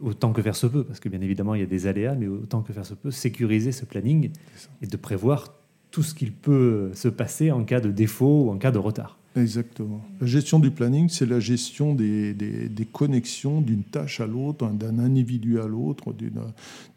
autant 0.00 0.32
que 0.32 0.40
faire 0.40 0.56
se 0.56 0.66
peut, 0.66 0.84
parce 0.84 1.00
que 1.00 1.08
bien 1.08 1.20
évidemment 1.20 1.54
il 1.54 1.60
y 1.60 1.64
a 1.64 1.66
des 1.66 1.86
aléas, 1.86 2.14
mais 2.14 2.26
autant 2.26 2.62
que 2.62 2.72
faire 2.72 2.86
se 2.86 2.94
peut, 2.94 3.10
sécuriser 3.10 3.72
ce 3.72 3.84
planning 3.84 4.30
et 4.80 4.86
de 4.86 4.96
prévoir 4.96 5.54
tout 5.90 6.02
ce 6.02 6.14
qu'il 6.14 6.32
peut 6.32 6.90
se 6.94 7.08
passer 7.08 7.50
en 7.50 7.64
cas 7.64 7.80
de 7.80 7.90
défaut 7.90 8.46
ou 8.46 8.50
en 8.50 8.56
cas 8.56 8.70
de 8.70 8.78
retard. 8.78 9.18
Exactement. 9.36 10.00
La 10.20 10.26
gestion 10.26 10.60
du 10.60 10.70
planning, 10.70 11.08
c'est 11.08 11.26
la 11.26 11.40
gestion 11.40 11.94
des, 11.94 12.34
connexions 12.92 13.60
d'une 13.60 13.82
tâche 13.82 14.20
à 14.20 14.26
l'autre, 14.26 14.68
d'un 14.68 14.98
individu 14.98 15.60
à 15.60 15.66
l'autre, 15.66 16.14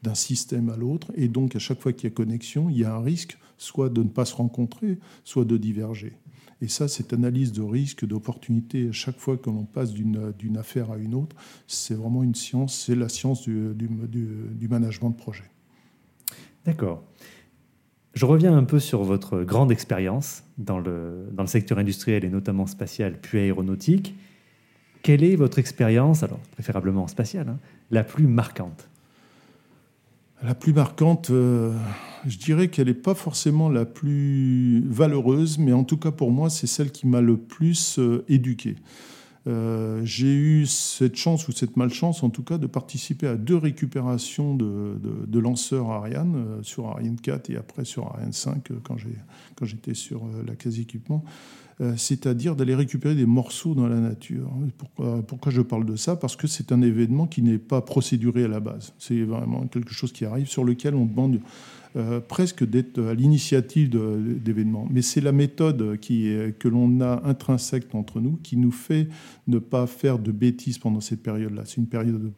d'un 0.03 0.15
système 0.15 0.69
à 0.69 0.77
l'autre. 0.77 1.11
Et 1.15 1.27
donc, 1.27 1.55
à 1.55 1.59
chaque 1.59 1.81
fois 1.81 1.93
qu'il 1.93 2.09
y 2.09 2.13
a 2.13 2.15
connexion, 2.15 2.69
il 2.69 2.77
y 2.77 2.85
a 2.85 2.93
un 2.93 3.01
risque 3.01 3.37
soit 3.57 3.89
de 3.89 4.03
ne 4.03 4.09
pas 4.09 4.25
se 4.25 4.35
rencontrer, 4.35 4.99
soit 5.23 5.45
de 5.45 5.57
diverger. 5.57 6.13
Et 6.61 6.67
ça, 6.67 6.87
cette 6.87 7.13
analyse 7.13 7.51
de 7.51 7.61
risque, 7.61 8.05
d'opportunité, 8.05 8.89
à 8.89 8.91
chaque 8.91 9.19
fois 9.19 9.37
que 9.37 9.49
l'on 9.49 9.65
passe 9.65 9.93
d'une 9.93 10.57
affaire 10.57 10.91
à 10.91 10.97
une 10.97 11.13
autre, 11.13 11.35
c'est 11.67 11.93
vraiment 11.93 12.23
une 12.23 12.35
science, 12.35 12.85
c'est 12.85 12.95
la 12.95 13.09
science 13.09 13.47
du, 13.47 14.67
management 14.69 15.11
de 15.11 15.15
projet. 15.15 15.43
D'accord. 16.65 17.03
Je 18.13 18.25
reviens 18.25 18.57
un 18.57 18.63
peu 18.63 18.79
sur 18.79 19.03
votre 19.03 19.43
grande 19.43 19.71
expérience 19.71 20.43
dans 20.57 20.79
le, 20.79 21.27
dans 21.31 21.43
le 21.43 21.47
secteur 21.47 21.77
industriel 21.77 22.25
et 22.25 22.29
notamment 22.29 22.65
spatial 22.65 23.19
puis 23.21 23.37
aéronautique. 23.37 24.15
Quelle 25.03 25.23
est 25.23 25.35
votre 25.35 25.59
expérience, 25.59 26.23
alors 26.23 26.39
préférablement 26.53 27.07
spatiale, 27.07 27.49
hein, 27.49 27.59
la 27.91 28.03
plus 28.03 28.25
marquante? 28.25 28.89
La 30.43 30.53
plus 30.53 30.71
marquante, 30.71 31.31
euh, 31.31 31.73
je 32.27 32.37
dirais 32.37 32.67
qu'elle 32.67 32.87
n'est 32.87 32.93
pas 32.93 33.15
forcément 33.15 33.69
la 33.69 33.85
plus 33.85 34.83
valeureuse, 34.87 35.57
mais 35.57 35.73
en 35.73 35.83
tout 35.83 35.97
cas 35.97 36.11
pour 36.11 36.31
moi, 36.31 36.49
c'est 36.49 36.67
celle 36.67 36.91
qui 36.91 37.07
m'a 37.07 37.21
le 37.21 37.37
plus 37.37 37.97
euh, 37.97 38.23
éduqué. 38.29 38.75
Euh, 39.47 40.01
j'ai 40.03 40.33
eu 40.33 40.65
cette 40.65 41.15
chance 41.15 41.47
ou 41.47 41.53
cette 41.53 41.77
malchance, 41.77 42.21
en 42.21 42.29
tout 42.29 42.43
cas, 42.43 42.57
de 42.57 42.67
participer 42.67 43.27
à 43.27 43.35
deux 43.35 43.55
récupérations 43.55 44.55
de, 44.55 45.39
lanceurs 45.39 45.89
Ariane, 45.89 46.59
sur 46.63 46.87
Ariane 46.87 47.19
4 47.19 47.49
et 47.49 47.55
après 47.55 47.85
sur 47.85 48.07
Ariane 48.07 48.33
5, 48.33 48.71
euh, 48.71 48.75
quand 48.83 49.65
j'étais 49.65 49.93
sur 49.93 50.23
la 50.45 50.55
case 50.55 50.79
équipement. 50.79 51.23
Euh, 51.79 51.93
c'est-à-dire 51.95 52.55
d'aller 52.55 52.73
récupérer 52.73 53.13
des 53.13 53.27
morceaux 53.27 53.75
dans 53.75 53.87
la 53.87 53.99
nature. 53.99 54.51
Pourquoi, 55.27 55.51
je 55.51 55.61
parle 55.61 55.85
de 55.85 55.95
ça? 55.95 56.15
Parce 56.15 56.35
que 56.35 56.47
c'est 56.47 56.71
un 56.71 56.81
événement 56.81 57.27
qui 57.27 57.43
n'est 57.43 57.59
pas 57.59 57.81
procéduré 57.81 58.45
à 58.45 58.47
la 58.47 58.59
base. 58.59 58.93
C'est 58.97 59.21
vraiment 59.21 59.67
quelque 59.67 59.93
chose 59.93 60.11
qui 60.11 60.25
arrive 60.25 60.47
sur 60.47 60.63
lequel 60.63 60.95
on 60.95 61.05
demande 61.05 61.39
euh, 61.95 62.19
presque 62.19 62.67
d'être 62.67 62.99
à 63.03 63.13
l'initiative 63.13 63.89
d'événements. 63.89 64.87
Mais 64.89 65.03
c'est 65.03 65.21
la 65.21 65.31
méthode 65.31 65.99
que 65.99 66.67
l'on 66.67 66.99
a 66.99 67.21
intrinsèque 67.25 67.93
entre 67.93 68.21
nous 68.21 68.39
qui 68.41 68.57
nous 68.57 68.71
fait 68.71 69.07
ne 69.47 69.59
pas 69.59 69.85
faire 69.85 70.17
de 70.17 70.31
bêtises 70.31 70.79
pendant 70.79 70.99
cette 70.99 71.21
période-là. 71.21 71.61
C'est 71.65 71.77
une 71.77 71.87
période 71.87 72.31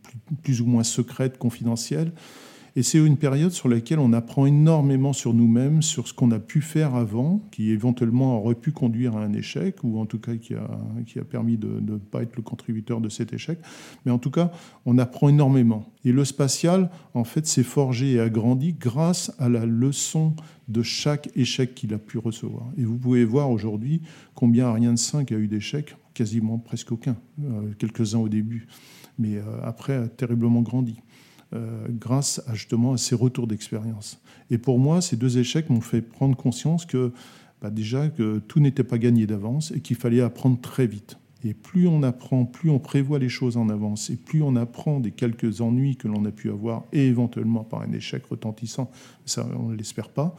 plus 0.44 0.60
ou 0.60 0.66
moins 0.66 0.84
secrète, 0.84 1.38
confidentielle. 1.38 2.12
Et 2.76 2.84
c'est 2.84 2.98
une 2.98 3.18
période 3.18 3.52
sur 3.52 3.68
laquelle 3.68 4.00
on 4.00 4.14
apprend 4.14 4.46
énormément 4.46 5.14
sur 5.14 5.34
nous-mêmes, 5.34 5.82
sur 5.82 6.08
ce 6.08 6.14
qu'on 6.14 6.32
a 6.32 6.40
pu 6.40 6.62
faire 6.62 6.96
avant, 6.96 7.42
qui 7.52 7.72
éventuellement 7.72 8.42
aurait 8.42 8.56
pu 8.56 8.72
conduire 8.72 9.18
à 9.18 9.24
un 9.24 9.34
échec, 9.34 9.84
ou 9.84 10.00
en 10.00 10.06
tout 10.06 10.20
cas 10.20 10.36
qui 10.36 10.54
a, 10.54 10.70
qui 11.06 11.20
a 11.20 11.24
permis 11.24 11.58
de 11.58 11.80
ne 11.80 11.98
pas 11.98 12.22
être 12.22 12.36
le 12.36 12.42
contributeur 12.42 13.02
de 13.02 13.10
cet 13.10 13.34
échec. 13.34 13.60
Mais 14.06 14.12
en 14.12 14.20
tout 14.20 14.32
cas, 14.32 14.52
on 14.86 14.98
apprend 14.98 15.30
énormément. 15.30 15.86
Et 16.06 16.12
le 16.12 16.24
spatial, 16.26 16.90
en 17.14 17.24
fait, 17.24 17.46
s'est 17.46 17.64
forgé 17.64 18.14
et 18.14 18.20
agrandi 18.20 18.74
grâce 18.74 19.34
à 19.40 19.50
la 19.50 19.66
leçon 19.66 20.36
de 20.68 20.84
chaque 20.84 21.30
échec 21.36 21.76
qu'il 21.76 21.94
a 21.94 21.98
pu 21.98 22.18
recevoir. 22.18 22.68
Et 22.78 22.86
vous 22.86 22.98
pouvez 22.98 23.26
voir 23.26 23.50
aujourd'hui 23.50 24.02
combien 24.36 24.68
Ariane 24.68 24.98
5 24.98 25.32
a 25.32 25.36
eu 25.36 25.48
d'échecs, 25.48 25.98
quasiment 26.14 26.60
presque 26.60 26.92
aucun, 26.92 27.18
euh, 27.44 27.74
quelques-uns 27.78 28.20
au 28.20 28.30
début, 28.30 28.68
mais 29.18 29.38
euh, 29.38 29.44
après 29.64 29.96
a 29.96 30.08
terriblement 30.08 30.62
grandi. 30.62 31.02
Euh, 31.56 31.88
grâce 31.90 32.44
à 32.46 32.54
justement 32.54 32.94
à 32.94 32.98
ces 33.00 33.16
retours 33.16 33.48
d'expérience. 33.48 34.22
Et 34.52 34.60
pour 34.60 34.78
moi, 34.78 35.02
ces 35.02 35.16
deux 35.16 35.40
échecs 35.40 35.72
m'ont 35.72 35.82
fait 35.82 36.04
prendre 36.04 36.38
conscience 36.38 36.86
que 36.86 37.12
bah, 37.60 37.72
déjà 37.72 38.08
que 38.10 38.38
tout 38.38 38.60
n'était 38.60 38.84
pas 38.84 39.00
gagné 39.00 39.26
d'avance 39.26 39.72
et 39.72 39.80
qu'il 39.80 39.96
fallait 39.96 40.22
apprendre 40.22 40.62
très 40.62 40.86
vite. 40.86 41.18
Et 41.44 41.56
plus 41.56 41.88
on 41.88 42.04
apprend, 42.04 42.46
plus 42.46 42.70
on 42.70 42.78
prévoit 42.78 43.18
les 43.18 43.30
choses 43.30 43.58
en 43.58 43.70
avance, 43.70 44.12
et 44.12 44.16
plus 44.16 44.44
on 44.44 44.56
apprend 44.56 45.00
des 45.00 45.10
quelques 45.10 45.60
ennuis 45.60 45.96
que 45.96 46.08
l'on 46.08 46.24
a 46.26 46.32
pu 46.32 46.52
avoir, 46.52 46.84
et 46.94 47.08
éventuellement 47.08 47.64
par 47.64 47.82
un 47.82 47.94
échec 47.94 48.24
retentissant, 48.28 48.92
ça 49.26 49.48
on 49.58 49.70
ne 49.70 49.76
l'espère 49.76 50.10
pas, 50.10 50.36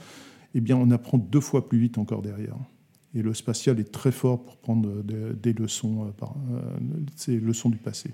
eh 0.55 0.61
bien 0.61 0.77
on 0.77 0.93
apprend 0.93 1.19
deux 1.19 1.41
fois 1.41 1.69
plus 1.69 1.79
vite 1.79 1.99
encore 1.99 2.23
derrière. 2.23 2.57
Et 3.17 3.23
le 3.23 3.35
spatial 3.35 3.81
est 3.81 3.91
très 3.91 4.13
fort 4.13 4.45
pour 4.45 4.59
prendre 4.59 5.03
des, 5.03 5.53
leçons, 5.55 6.07
euh, 6.07 6.11
par, 6.13 6.37
euh, 6.53 7.41
leçons 7.41 7.69
du 7.69 7.79
passé. 7.79 8.11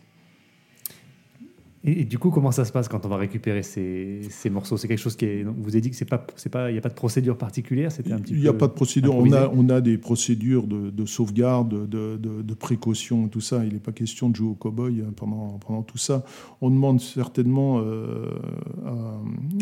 Et, 1.85 2.05
du 2.05 2.19
coup, 2.19 2.31
comment 2.31 2.51
ça 2.51 2.65
se 2.65 2.73
passe 2.73 2.89
quand 2.89 3.07
on 3.07 3.09
va 3.09 3.17
récupérer 3.17 3.63
ces, 3.63 4.21
ces 4.29 4.51
morceaux? 4.51 4.77
C'est 4.77 4.89
quelque 4.89 4.99
chose 4.99 5.15
qui 5.15 5.25
est. 5.25 5.45
Vous 5.45 5.71
avez 5.71 5.81
dit 5.81 5.91
que 5.91 5.97
c'est 5.97 6.05
pas, 6.05 6.27
c'est 6.35 6.49
pas, 6.49 6.71
il 6.71 6.73
n'y 6.73 6.79
a 6.79 6.83
pas 6.83 6.89
de 6.89 6.95
procédure 6.95 7.39
particulière. 7.39 7.93
C'était 7.93 8.13
un 8.13 8.19
petit. 8.19 8.35
Il 8.35 8.41
n'y 8.41 8.49
a 8.49 8.53
pas 8.53 8.67
de 8.67 8.73
procédure. 8.73 9.15
On 9.15 9.31
a, 9.33 9.49
on 9.49 9.69
a 9.69 9.81
des 9.81 9.99
procédures 9.99 10.67
de, 10.67 10.91
de 10.91 11.07
sauvegarde, 11.07 11.89
de, 11.89 12.17
de, 12.17 12.43
de, 12.43 12.55
précaution, 12.55 13.29
tout 13.29 13.41
ça. 13.41 13.65
Il 13.65 13.75
n'est 13.75 13.79
pas 13.79 13.93
question 13.93 14.31
de 14.31 14.37
jouer 14.37 14.49
au 14.49 14.55
cow-boy 14.55 15.03
hein, 15.07 15.13
pendant, 15.15 15.59
pendant 15.59 15.83
tout 15.83 15.99
ça. 15.99 16.25
On 16.61 16.71
demande 16.71 17.01
certainement 17.01 17.81
euh, 17.81 18.31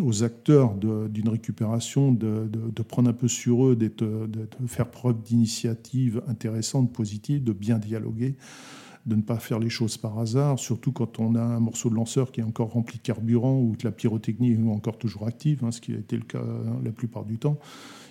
aux 0.02 0.22
acteurs 0.22 0.74
d'une 0.74 1.28
récupération 1.28 2.12
de, 2.12 2.48
prendre 2.88 3.10
un 3.10 3.14
peu 3.14 3.28
sur 3.28 3.66
eux, 3.66 3.76
d'être, 3.76 4.04
de 4.04 4.48
faire 4.66 4.90
preuve 4.90 5.22
d'initiative 5.22 6.22
intéressante, 6.26 6.92
positive, 6.92 7.44
de 7.44 7.52
bien 7.52 7.78
dialoguer 7.78 8.36
de 9.06 9.16
ne 9.16 9.22
pas 9.22 9.38
faire 9.38 9.58
les 9.58 9.68
choses 9.68 9.96
par 9.96 10.18
hasard, 10.18 10.58
surtout 10.58 10.92
quand 10.92 11.20
on 11.20 11.34
a 11.34 11.42
un 11.42 11.60
morceau 11.60 11.90
de 11.90 11.94
lanceur 11.94 12.32
qui 12.32 12.40
est 12.40 12.44
encore 12.44 12.70
rempli 12.70 12.98
de 12.98 13.02
carburant 13.02 13.58
ou 13.58 13.74
que 13.78 13.84
la 13.84 13.92
pyrotechnie 13.92 14.52
est 14.52 14.68
encore 14.68 14.96
toujours 14.96 15.26
active, 15.26 15.64
hein, 15.64 15.70
ce 15.70 15.80
qui 15.80 15.94
a 15.94 15.98
été 15.98 16.16
le 16.16 16.24
cas 16.24 16.42
la 16.82 16.90
plupart 16.90 17.24
du 17.24 17.38
temps 17.38 17.58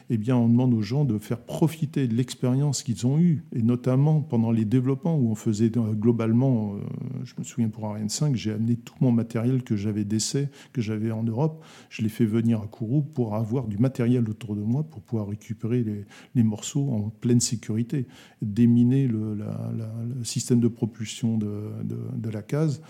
eh 0.10 0.18
bien, 0.18 0.36
on 0.36 0.50
demande 0.50 0.74
aux 0.74 0.82
gens 0.82 1.06
de 1.06 1.18
faire 1.18 1.42
profiter 1.42 2.08
de 2.08 2.16
l'expérience 2.16 2.84
qu'ils 2.84 3.08
ont 3.08 3.20
eue, 3.20 3.44
et 3.54 3.62
notamment 3.62 4.22
pendant 4.22 4.52
les 4.52 4.66
développements 4.66 5.18
où 5.18 5.30
on 5.32 5.36
faisait 5.36 5.70
globalement, 5.70 6.76
euh, 6.76 6.80
je 7.24 7.34
me 7.38 7.44
souviens 7.44 7.70
pour 7.70 7.86
Ariane 7.86 8.10
5, 8.10 8.36
j'ai 8.36 8.52
amené 8.52 8.76
tout 8.76 8.96
mon 9.02 9.12
matériel 9.12 9.64
que 9.64 9.76
j'avais 9.76 10.04
d'essai, 10.04 10.50
que 10.72 10.82
j'avais 10.82 11.12
en 11.12 11.24
Europe, 11.24 11.64
je 11.90 12.02
l'ai 12.02 12.10
fait 12.10 12.26
venir 12.26 12.62
à 12.62 12.68
Kourou 12.68 13.02
pour 13.02 13.36
avoir 13.36 13.68
du 13.68 13.78
matériel 13.78 14.30
autour 14.30 14.56
de 14.56 14.62
moi 14.62 14.84
pour 14.84 15.02
pouvoir 15.02 15.28
récupérer 15.28 15.84
les, 16.36 16.44
morceaux 16.44 16.90
en 16.92 17.10
pleine 17.10 17.40
sécurité, 17.40 18.06
déminer 18.42 19.08
le, 19.08 19.38
système 20.24 20.60
de 20.60 20.68
propulsion 20.68 21.38
de 21.38 22.30
la 22.30 22.42
case 22.42 22.82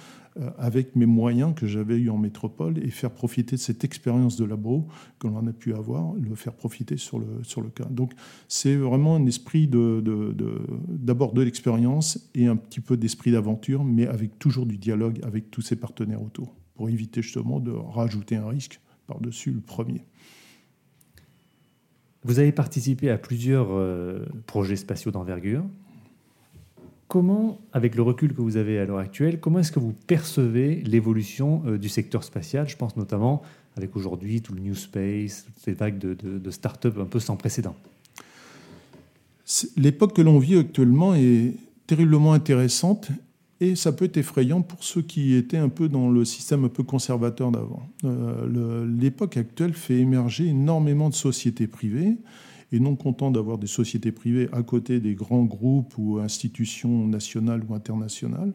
avec 0.58 0.96
mes 0.96 1.06
moyens 1.06 1.54
que 1.56 1.68
j'avais 1.68 1.98
eu 1.98 2.10
en 2.10 2.18
métropole 2.18 2.78
et 2.80 2.90
faire 2.90 3.12
profiter 3.12 3.56
de 3.56 3.62
cette 3.62 3.84
expérience 3.84 4.36
de 4.36 4.46
labo 4.46 4.88
que 5.20 5.28
l'on 5.28 5.46
a 5.46 5.54
pu 5.54 5.74
avoir, 5.74 6.14
le 6.14 6.34
faire 6.36 6.54
profiter 6.54 6.98
sur 6.98 7.20
le, 7.20 7.44
sur 7.44 7.62
le 7.62 7.70
cas. 7.70 7.86
Donc 7.86 8.14
c'est 8.48 8.76
vraiment 8.76 9.16
un 9.16 9.26
esprit 9.26 9.68
d'abord 9.68 10.02
de, 10.02 11.36
de, 11.36 11.40
de 11.40 11.42
l'expérience 11.42 12.30
et 12.34 12.48
un 12.48 12.56
petit 12.56 12.80
peu 12.80 12.98
d'esprit 12.98 13.32
d'aventure, 13.32 13.84
mais 13.84 14.08
avec 14.08 14.40
toujours 14.40 14.66
du 14.66 14.78
dialogue 14.78 15.20
avec 15.24 15.52
tous 15.52 15.62
ses 15.62 15.76
partenaires 15.76 16.24
autour, 16.24 16.56
pour 16.76 16.90
éviter 16.90 17.22
justement 17.22 17.60
de 17.60 17.72
rajouter 17.72 18.36
un 18.36 18.48
risque 18.48 18.80
par-dessus 19.08 19.52
le 19.52 19.62
premier. 19.62 20.06
Vous 22.24 22.40
avez 22.40 22.54
participé 22.54 23.10
à 23.10 23.18
plusieurs 23.18 23.68
euh, 23.72 24.26
projets 24.48 24.78
spatiaux 24.78 25.12
d'envergure. 25.12 25.66
Comment, 27.14 27.62
avec 27.74 27.94
le 27.94 28.02
recul 28.02 28.34
que 28.34 28.42
vous 28.42 28.58
avez 28.58 28.80
à 28.80 28.86
l'heure 28.86 28.98
actuelle, 28.98 29.40
comment 29.40 29.60
est-ce 29.60 29.72
que 29.72 29.80
vous 29.80 29.94
percevez 30.08 30.82
l'évolution 30.82 31.62
euh, 31.68 31.78
du 31.78 31.88
secteur 31.88 32.24
spatial? 32.24 32.68
Je 32.68 32.76
pense 32.76 32.98
notamment 32.98 33.44
avec 33.78 33.96
aujourd'hui 33.96 34.42
tout 34.42 34.56
le 34.56 34.62
New 34.62 34.74
Space, 34.74 35.46
toutes 35.46 35.64
ces 35.64 35.74
vagues 35.74 36.00
de, 36.00 36.16
de, 36.16 36.50
start-up 36.50 36.98
un 36.98 37.06
peu 37.06 37.20
sans 37.20 37.36
précédent. 37.36 37.76
L'époque 39.78 40.16
que 40.16 40.24
l'on 40.24 40.40
vit 40.40 40.58
actuellement 40.58 41.14
est 41.14 41.54
terriblement 41.86 42.34
intéressante 42.34 43.10
et 43.62 43.76
ça 43.76 43.92
peut 43.92 44.06
être 44.06 44.18
effrayant 44.18 44.64
pour 44.64 44.84
ceux 44.84 45.04
qui 45.04 45.36
étaient 45.36 45.58
un 45.58 45.70
peu 45.70 45.90
dans 45.90 46.10
le 46.10 46.26
système 46.26 46.66
un 46.66 46.70
peu 46.70 46.82
conservateur 46.82 47.52
d'avant. 47.52 47.88
Euh, 48.06 48.88
l'époque 48.88 49.38
actuelle 49.38 49.76
fait 49.76 50.00
émerger 50.00 50.48
énormément 50.48 51.10
de 51.10 51.14
sociétés 51.14 51.68
privées 51.68 52.18
et 52.74 52.80
non 52.80 52.96
content 52.96 53.32
d'avoir 53.32 53.58
des 53.60 53.68
sociétés 53.68 54.12
privées 54.12 54.50
à 54.52 54.64
côté 54.64 55.00
des 55.00 55.14
grands 55.14 55.46
groupes 55.46 55.94
ou 55.98 56.18
institutions 56.18 57.08
nationales 57.08 57.64
ou 57.70 57.76
internationales, 57.76 58.54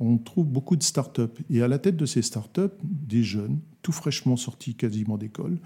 on 0.00 0.18
trouve 0.18 0.46
beaucoup 0.46 0.76
de 0.76 0.82
start-up. 0.82 1.38
Et 1.50 1.62
à 1.62 1.68
la 1.68 1.78
tête 1.78 1.96
de 1.96 2.06
ces 2.06 2.22
start-up, 2.22 2.74
des 2.82 3.22
jeunes, 3.22 3.58
tout 3.82 3.92
fraîchement 3.92 4.36
sortis 4.36 4.74
quasiment 4.74 5.16
d'école. 5.16 5.58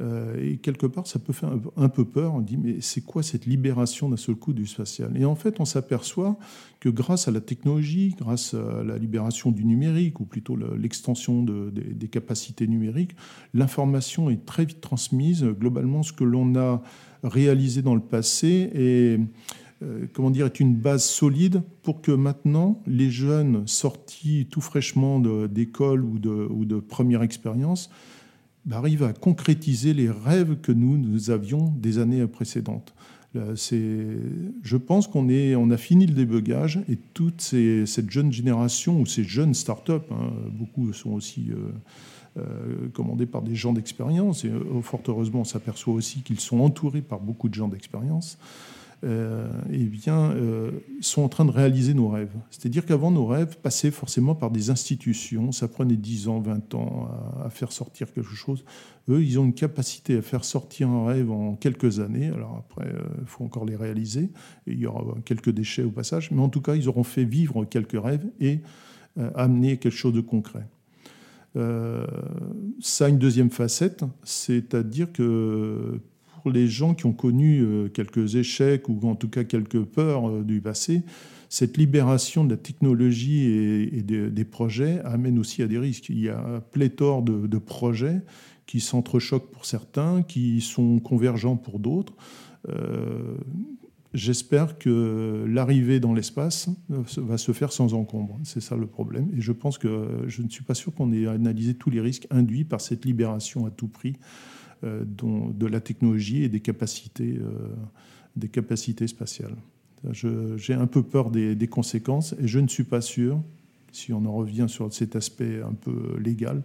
Euh, 0.00 0.36
et 0.40 0.58
quelque 0.58 0.86
part, 0.86 1.06
ça 1.06 1.18
peut 1.18 1.32
faire 1.32 1.50
un 1.76 1.88
peu 1.88 2.04
peur. 2.04 2.34
On 2.34 2.40
dit, 2.40 2.56
mais 2.56 2.80
c'est 2.80 3.00
quoi 3.00 3.22
cette 3.22 3.46
libération 3.46 4.08
d'un 4.08 4.16
seul 4.16 4.36
coup 4.36 4.52
du 4.52 4.66
spatial? 4.66 5.16
Et 5.16 5.24
en 5.24 5.34
fait, 5.34 5.58
on 5.58 5.64
s'aperçoit 5.64 6.38
que 6.80 6.88
grâce 6.88 7.28
à 7.28 7.30
la 7.30 7.40
technologie, 7.40 8.14
grâce 8.18 8.54
à 8.54 8.84
la 8.84 8.98
libération 8.98 9.50
du 9.50 9.64
numérique, 9.64 10.20
ou 10.20 10.24
plutôt 10.24 10.56
l'extension 10.76 11.42
des 11.42 12.08
capacités 12.08 12.66
numériques, 12.66 13.16
l'information 13.54 14.30
est 14.30 14.44
très 14.44 14.66
vite 14.66 14.80
transmise. 14.80 15.44
Globalement, 15.44 16.02
ce 16.02 16.12
que 16.12 16.24
l'on 16.24 16.54
a 16.56 16.82
réalisé 17.22 17.82
dans 17.82 17.94
le 17.94 18.00
passé 18.00 18.70
et 18.74 19.18
euh, 19.82 20.06
comment 20.12 20.30
dire, 20.30 20.46
est 20.46 20.58
une 20.58 20.74
base 20.74 21.04
solide 21.04 21.62
pour 21.82 22.00
que 22.00 22.10
maintenant 22.10 22.82
les 22.86 23.10
jeunes 23.10 23.66
sortis 23.66 24.48
tout 24.50 24.60
fraîchement 24.60 25.20
d'école 25.20 26.04
ou 26.04 26.18
de, 26.18 26.48
ou 26.50 26.64
de 26.64 26.80
première 26.80 27.22
expérience 27.22 27.88
bah, 28.64 28.78
arrivent 28.78 29.04
à 29.04 29.12
concrétiser 29.12 29.94
les 29.94 30.10
rêves 30.10 30.60
que 30.60 30.72
nous, 30.72 30.98
nous 30.98 31.30
avions 31.30 31.72
des 31.76 31.98
années 31.98 32.26
précédentes. 32.26 32.92
je 33.34 34.76
pense 34.76 35.06
qu'on 35.06 35.28
on 35.30 35.70
a 35.70 35.76
fini 35.76 36.06
le 36.06 36.14
débugage 36.14 36.80
et 36.88 36.96
toute 37.14 37.40
cette 37.40 38.10
jeune 38.10 38.32
génération 38.32 39.00
ou 39.00 39.06
ces 39.06 39.22
jeunes 39.22 39.54
start-up, 39.54 40.06
hein, 40.10 40.32
beaucoup 40.50 40.92
sont 40.92 41.12
aussi 41.12 41.50
euh, 41.50 41.70
commandés 42.94 43.26
par 43.26 43.42
des 43.42 43.54
gens 43.54 43.72
d'expérience. 43.72 44.44
Et 44.44 44.48
euh, 44.48 44.80
fort 44.82 45.02
heureusement, 45.08 45.40
on 45.40 45.44
s'aperçoit 45.44 45.94
aussi 45.94 46.22
qu'ils 46.22 46.40
sont 46.40 46.60
entourés 46.60 47.02
par 47.02 47.20
beaucoup 47.20 47.48
de 47.48 47.54
gens 47.54 47.68
d'expérience. 47.68 48.38
Euh, 49.04 49.48
eh 49.70 49.84
bien, 49.84 50.34
sont 51.00 51.22
en 51.22 51.28
train 51.28 51.44
de 51.44 51.52
réaliser 51.52 51.94
nos 51.94 52.08
rêves. 52.08 52.34
C'est-à-dire 52.50 52.84
qu'avant, 52.84 53.12
nos 53.12 53.26
rêves 53.26 53.56
passaient 53.58 53.92
forcément 53.92 54.34
par 54.34 54.50
des 54.50 54.70
institutions. 54.70 55.52
Ça 55.52 55.68
prenait 55.68 55.94
10 55.94 56.26
ans, 56.26 56.40
20 56.40 56.74
ans 56.74 57.08
à, 57.44 57.48
faire 57.50 57.70
sortir 57.70 58.12
quelque 58.12 58.34
chose. 58.34 58.64
Eux, 59.08 59.22
ils 59.22 59.38
ont 59.38 59.44
une 59.44 59.54
capacité 59.54 60.16
à 60.16 60.22
faire 60.22 60.44
sortir 60.44 60.88
un 60.88 61.06
rêve 61.06 61.30
en 61.30 61.54
quelques 61.54 62.00
années. 62.00 62.26
Alors 62.26 62.64
après, 62.68 62.92
il 63.20 63.26
faut 63.26 63.44
encore 63.44 63.64
les 63.64 63.76
réaliser. 63.76 64.30
Et 64.66 64.72
il 64.72 64.80
y 64.80 64.86
aura 64.86 65.04
quelques 65.24 65.50
déchets 65.50 65.84
au 65.84 65.90
passage. 65.90 66.32
Mais 66.32 66.42
en 66.42 66.48
tout 66.48 66.60
cas, 66.60 66.74
ils 66.74 66.88
auront 66.88 67.04
fait 67.04 67.24
vivre 67.24 67.64
quelques 67.64 68.02
rêves 68.02 68.26
et 68.40 68.62
amener 69.36 69.76
quelque 69.76 69.94
chose 69.94 70.12
de 70.12 70.20
concret. 70.20 70.66
Euh, 71.58 72.06
ça 72.80 73.06
a 73.06 73.08
une 73.08 73.18
deuxième 73.18 73.50
facette, 73.50 74.04
c'est-à-dire 74.22 75.12
que 75.12 76.00
pour 76.42 76.52
les 76.52 76.68
gens 76.68 76.94
qui 76.94 77.06
ont 77.06 77.12
connu 77.12 77.60
euh, 77.60 77.88
quelques 77.88 78.36
échecs 78.36 78.88
ou 78.88 79.00
en 79.08 79.16
tout 79.16 79.28
cas 79.28 79.44
quelques 79.44 79.82
peurs 79.82 80.28
euh, 80.28 80.42
du 80.44 80.60
passé, 80.60 81.02
cette 81.48 81.76
libération 81.76 82.44
de 82.44 82.50
la 82.50 82.56
technologie 82.56 83.44
et, 83.44 84.02
des, 84.02 84.44
projets 84.44 85.00
amène 85.04 85.38
aussi 85.38 85.62
à 85.62 85.66
des 85.66 85.78
risques. 85.78 86.10
Il 86.10 86.20
y 86.20 86.28
a 86.28 86.62
pléthore 86.72 87.22
de, 87.22 87.46
de 87.46 87.58
projets 87.58 88.20
qui 88.66 88.80
s'entrechoquent 88.80 89.50
pour 89.50 89.64
certains, 89.64 90.22
qui 90.22 90.60
sont 90.60 91.00
convergents 91.00 91.56
pour 91.56 91.78
d'autres. 91.78 92.12
J'espère 94.18 94.78
que 94.78 95.44
l'arrivée 95.48 96.00
dans 96.00 96.12
l'espace 96.12 96.68
va 96.88 97.38
se 97.38 97.52
faire 97.52 97.72
sans 97.72 97.94
encombre. 97.94 98.38
C'est 98.44 98.60
ça 98.60 98.76
le 98.76 98.86
problème. 98.86 99.30
Et 99.36 99.40
je 99.40 99.52
pense 99.52 99.78
que 99.78 100.24
je 100.26 100.42
ne 100.42 100.48
suis 100.48 100.64
pas 100.64 100.74
sûr 100.74 100.94
qu'on 100.94 101.12
ait 101.12 101.26
analysé 101.26 101.74
tous 101.74 101.90
les 101.90 102.00
risques 102.00 102.26
induits 102.30 102.64
par 102.64 102.80
cette 102.80 103.04
libération 103.04 103.66
à 103.66 103.70
tout 103.70 103.88
prix 103.88 104.16
euh, 104.84 105.04
de 105.06 105.66
la 105.66 105.80
technologie 105.80 106.44
et 106.44 106.48
des 106.48 106.60
capacités, 106.60 107.38
euh, 107.40 109.06
spatiales. 109.06 109.56
J'ai 110.12 110.74
un 110.74 110.86
peu 110.86 111.02
peur 111.02 111.30
des, 111.30 111.68
conséquences 111.68 112.34
et 112.40 112.46
je 112.46 112.58
ne 112.58 112.68
suis 112.68 112.84
pas 112.84 113.00
sûr, 113.00 113.40
si 113.90 114.12
on 114.12 114.24
en 114.24 114.32
revient 114.32 114.66
sur 114.68 114.92
cet 114.92 115.16
aspect 115.16 115.60
un 115.62 115.72
peu 115.72 116.16
légal, 116.20 116.62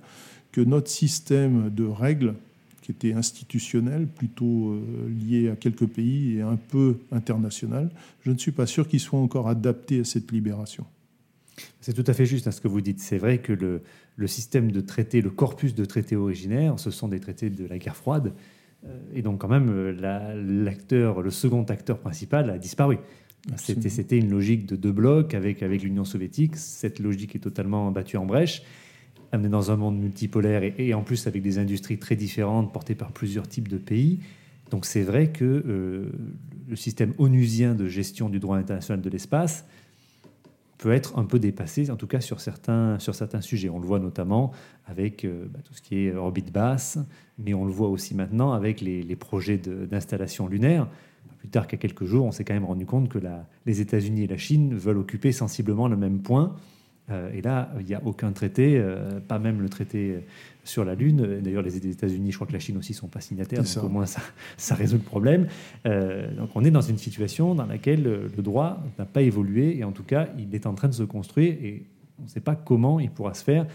que 0.52 0.62
notre 0.62 0.90
système 0.90 1.72
de 1.72 1.86
règles 1.86 2.36
qui 2.84 2.92
était 2.92 3.14
institutionnel, 3.14 4.08
plutôt 4.08 4.74
euh, 4.74 5.10
lié 5.10 5.50
à 5.50 5.56
quelques 5.56 5.88
pays 5.88 6.38
et 6.38 6.42
un 6.42 6.58
peu 6.58 6.98
international, 7.14 7.90
je 8.22 8.32
ne 8.32 8.38
suis 8.38 8.52
pas 8.52 8.66
sûr 8.66 8.90
qu'il 8.90 9.00
soit 9.00 9.20
encore 9.20 9.48
adapté 9.48 10.02
à 10.02 10.04
cette 10.04 10.32
libération. 10.34 10.86
C'est 11.80 11.94
tout 11.94 12.04
à 12.06 12.14
fait 12.14 12.26
juste 12.26 12.46
à 12.46 12.50
hein, 12.50 12.52
ce 12.52 12.60
que 12.60 12.68
vous 12.68 12.82
dites. 12.82 13.00
C'est 13.00 13.18
vrai 13.18 13.38
que 13.38 13.54
le, 13.54 13.84
le, 14.18 14.28
système 14.28 14.70
de 14.70 14.82
traités, 14.82 15.22
le 15.22 15.30
corpus 15.30 15.74
de 15.76 15.86
traités 15.86 16.18
originaires, 16.18 16.78
ce 16.78 16.92
sont 16.92 17.08
des 17.08 17.22
traités 17.22 17.50
de 17.50 17.66
la 17.66 17.78
guerre 17.78 17.96
froide. 17.96 18.34
Euh, 18.86 19.00
et 19.14 19.22
donc 19.22 19.40
quand 19.40 19.48
même, 19.48 19.70
euh, 19.70 20.34
l'acteur, 20.36 21.22
le 21.22 21.32
second 21.32 21.64
acteur 21.64 22.00
principal 22.00 22.50
a 22.50 22.58
disparu. 22.58 22.98
C'était 23.56 24.18
une 24.18 24.30
logique 24.30 24.66
de 24.66 24.76
deux 24.76 24.92
blocs 24.92 25.34
avec, 25.34 25.64
avec 25.64 25.84
l'Union 25.84 26.04
soviétique. 26.04 26.58
Cette 26.58 27.00
logique 27.00 27.36
est 27.36 27.40
totalement 27.40 27.92
battue 27.92 28.18
en 28.18 28.26
brèche 28.26 28.62
amené 29.34 29.50
dans 29.50 29.72
un 29.72 29.76
monde 29.76 29.98
multipolaire 29.98 30.62
et, 30.78 30.94
en 30.94 31.02
plus 31.02 31.28
avec 31.28 31.42
des 31.42 31.58
industries 31.58 31.98
très 31.98 32.16
différentes 32.16 32.72
portées 32.72 32.96
par 32.96 33.12
plusieurs 33.12 33.48
types 33.48 33.68
de 33.68 33.78
pays. 33.78 34.20
Donc 34.70 34.86
c'est 34.86 35.02
vrai 35.02 35.32
que 35.32 35.44
euh, 35.44 36.12
le 36.70 36.76
système 36.76 37.14
onusien 37.18 37.74
de 37.74 37.88
gestion 37.88 38.30
du 38.30 38.40
droit 38.40 38.58
international 38.58 39.02
de 39.02 39.10
l'espace 39.10 39.66
peut 40.78 40.92
être 40.92 41.18
un 41.18 41.24
peu 41.24 41.40
dépassé, 41.40 41.90
en 41.90 41.96
tout 41.96 42.08
cas 42.08 42.22
sur 42.22 42.42
certains, 42.42 43.00
sur 43.00 43.16
certains 43.16 43.42
sujets. 43.42 43.70
On 43.70 43.80
le 43.80 43.88
voit 43.88 44.00
notamment 44.00 44.52
avec 44.86 45.26
euh, 45.26 45.46
bah, 45.50 45.60
tout 45.64 45.74
ce 45.74 45.82
qui 45.82 45.98
est 45.98 46.14
orbite 46.14 46.52
basse, 46.52 47.00
mais 47.40 47.54
on 47.54 47.66
le 47.66 47.72
voit 47.72 47.90
aussi 47.90 48.14
maintenant 48.14 48.54
avec 48.54 48.82
les, 48.82 49.16
projets 49.16 49.58
d'installation 49.58 50.48
lunaire. 50.48 50.88
Plus 51.40 51.50
tard 51.50 51.68
qu'à 51.68 51.78
quelques 51.78 52.06
jours, 52.06 52.26
on 52.26 52.32
s'est 52.32 52.44
quand 52.44 52.54
même 52.54 52.66
rendu 52.66 52.86
compte 52.86 53.10
que 53.10 53.20
les 53.66 53.82
États-Unis 53.82 54.24
et 54.24 54.28
la 54.28 54.38
Chine 54.38 54.76
veulent 54.76 54.98
occuper 54.98 55.32
sensiblement 55.32 55.88
le 55.88 55.98
même 55.98 56.20
point 56.20 56.56
et 57.10 57.42
là, 57.42 57.70
il 57.80 57.86
n'y 57.86 57.96
a 57.96 58.02
aucun 58.06 58.32
traité, 58.32 58.78
euh, 58.78 59.20
pas 59.20 59.38
même 59.38 59.62
le 59.62 59.70
traité 59.70 60.20
sur 60.64 60.86
la 60.86 60.96
Lune. 60.96 61.42
D'ailleurs, 61.42 61.62
les 61.62 61.76
États-Unis, 61.76 62.32
je 62.32 62.38
crois 62.38 62.48
que 62.48 62.54
la 62.54 62.60
Chine 62.60 62.78
aussi, 62.78 62.94
ne 62.94 62.98
sont 62.98 63.08
pas 63.08 63.20
signataires, 63.20 63.64
donc 63.64 63.84
au 63.84 63.90
moins 63.90 64.06
ça, 64.06 64.22
ça 64.58 64.76
résout 64.76 64.98
le 64.98 65.04
problème. 65.04 65.48
Euh, 65.86 66.34
donc 66.36 66.52
on 66.56 66.64
est 66.64 66.72
dans 66.72 66.82
une 66.82 66.98
situation 66.98 67.56
dans 67.56 67.66
laquelle 67.66 68.04
le 68.04 68.42
droit 68.42 68.82
n'a 68.98 69.06
pas 69.06 69.22
évolué, 69.22 69.78
et 69.78 69.84
en 69.84 69.92
tout 69.92 70.04
cas, 70.04 70.30
il 70.38 70.54
est 70.56 70.66
en 70.66 70.74
train 70.74 70.88
de 70.88 70.94
se 70.94 71.04
construire, 71.04 71.54
et 71.62 71.84
on 72.20 72.24
ne 72.24 72.30
sait 72.30 72.40
pas 72.40 72.56
comment 72.56 73.00
il 73.00 73.10
pourra 73.10 73.34
se 73.34 73.44
faire, 73.44 73.66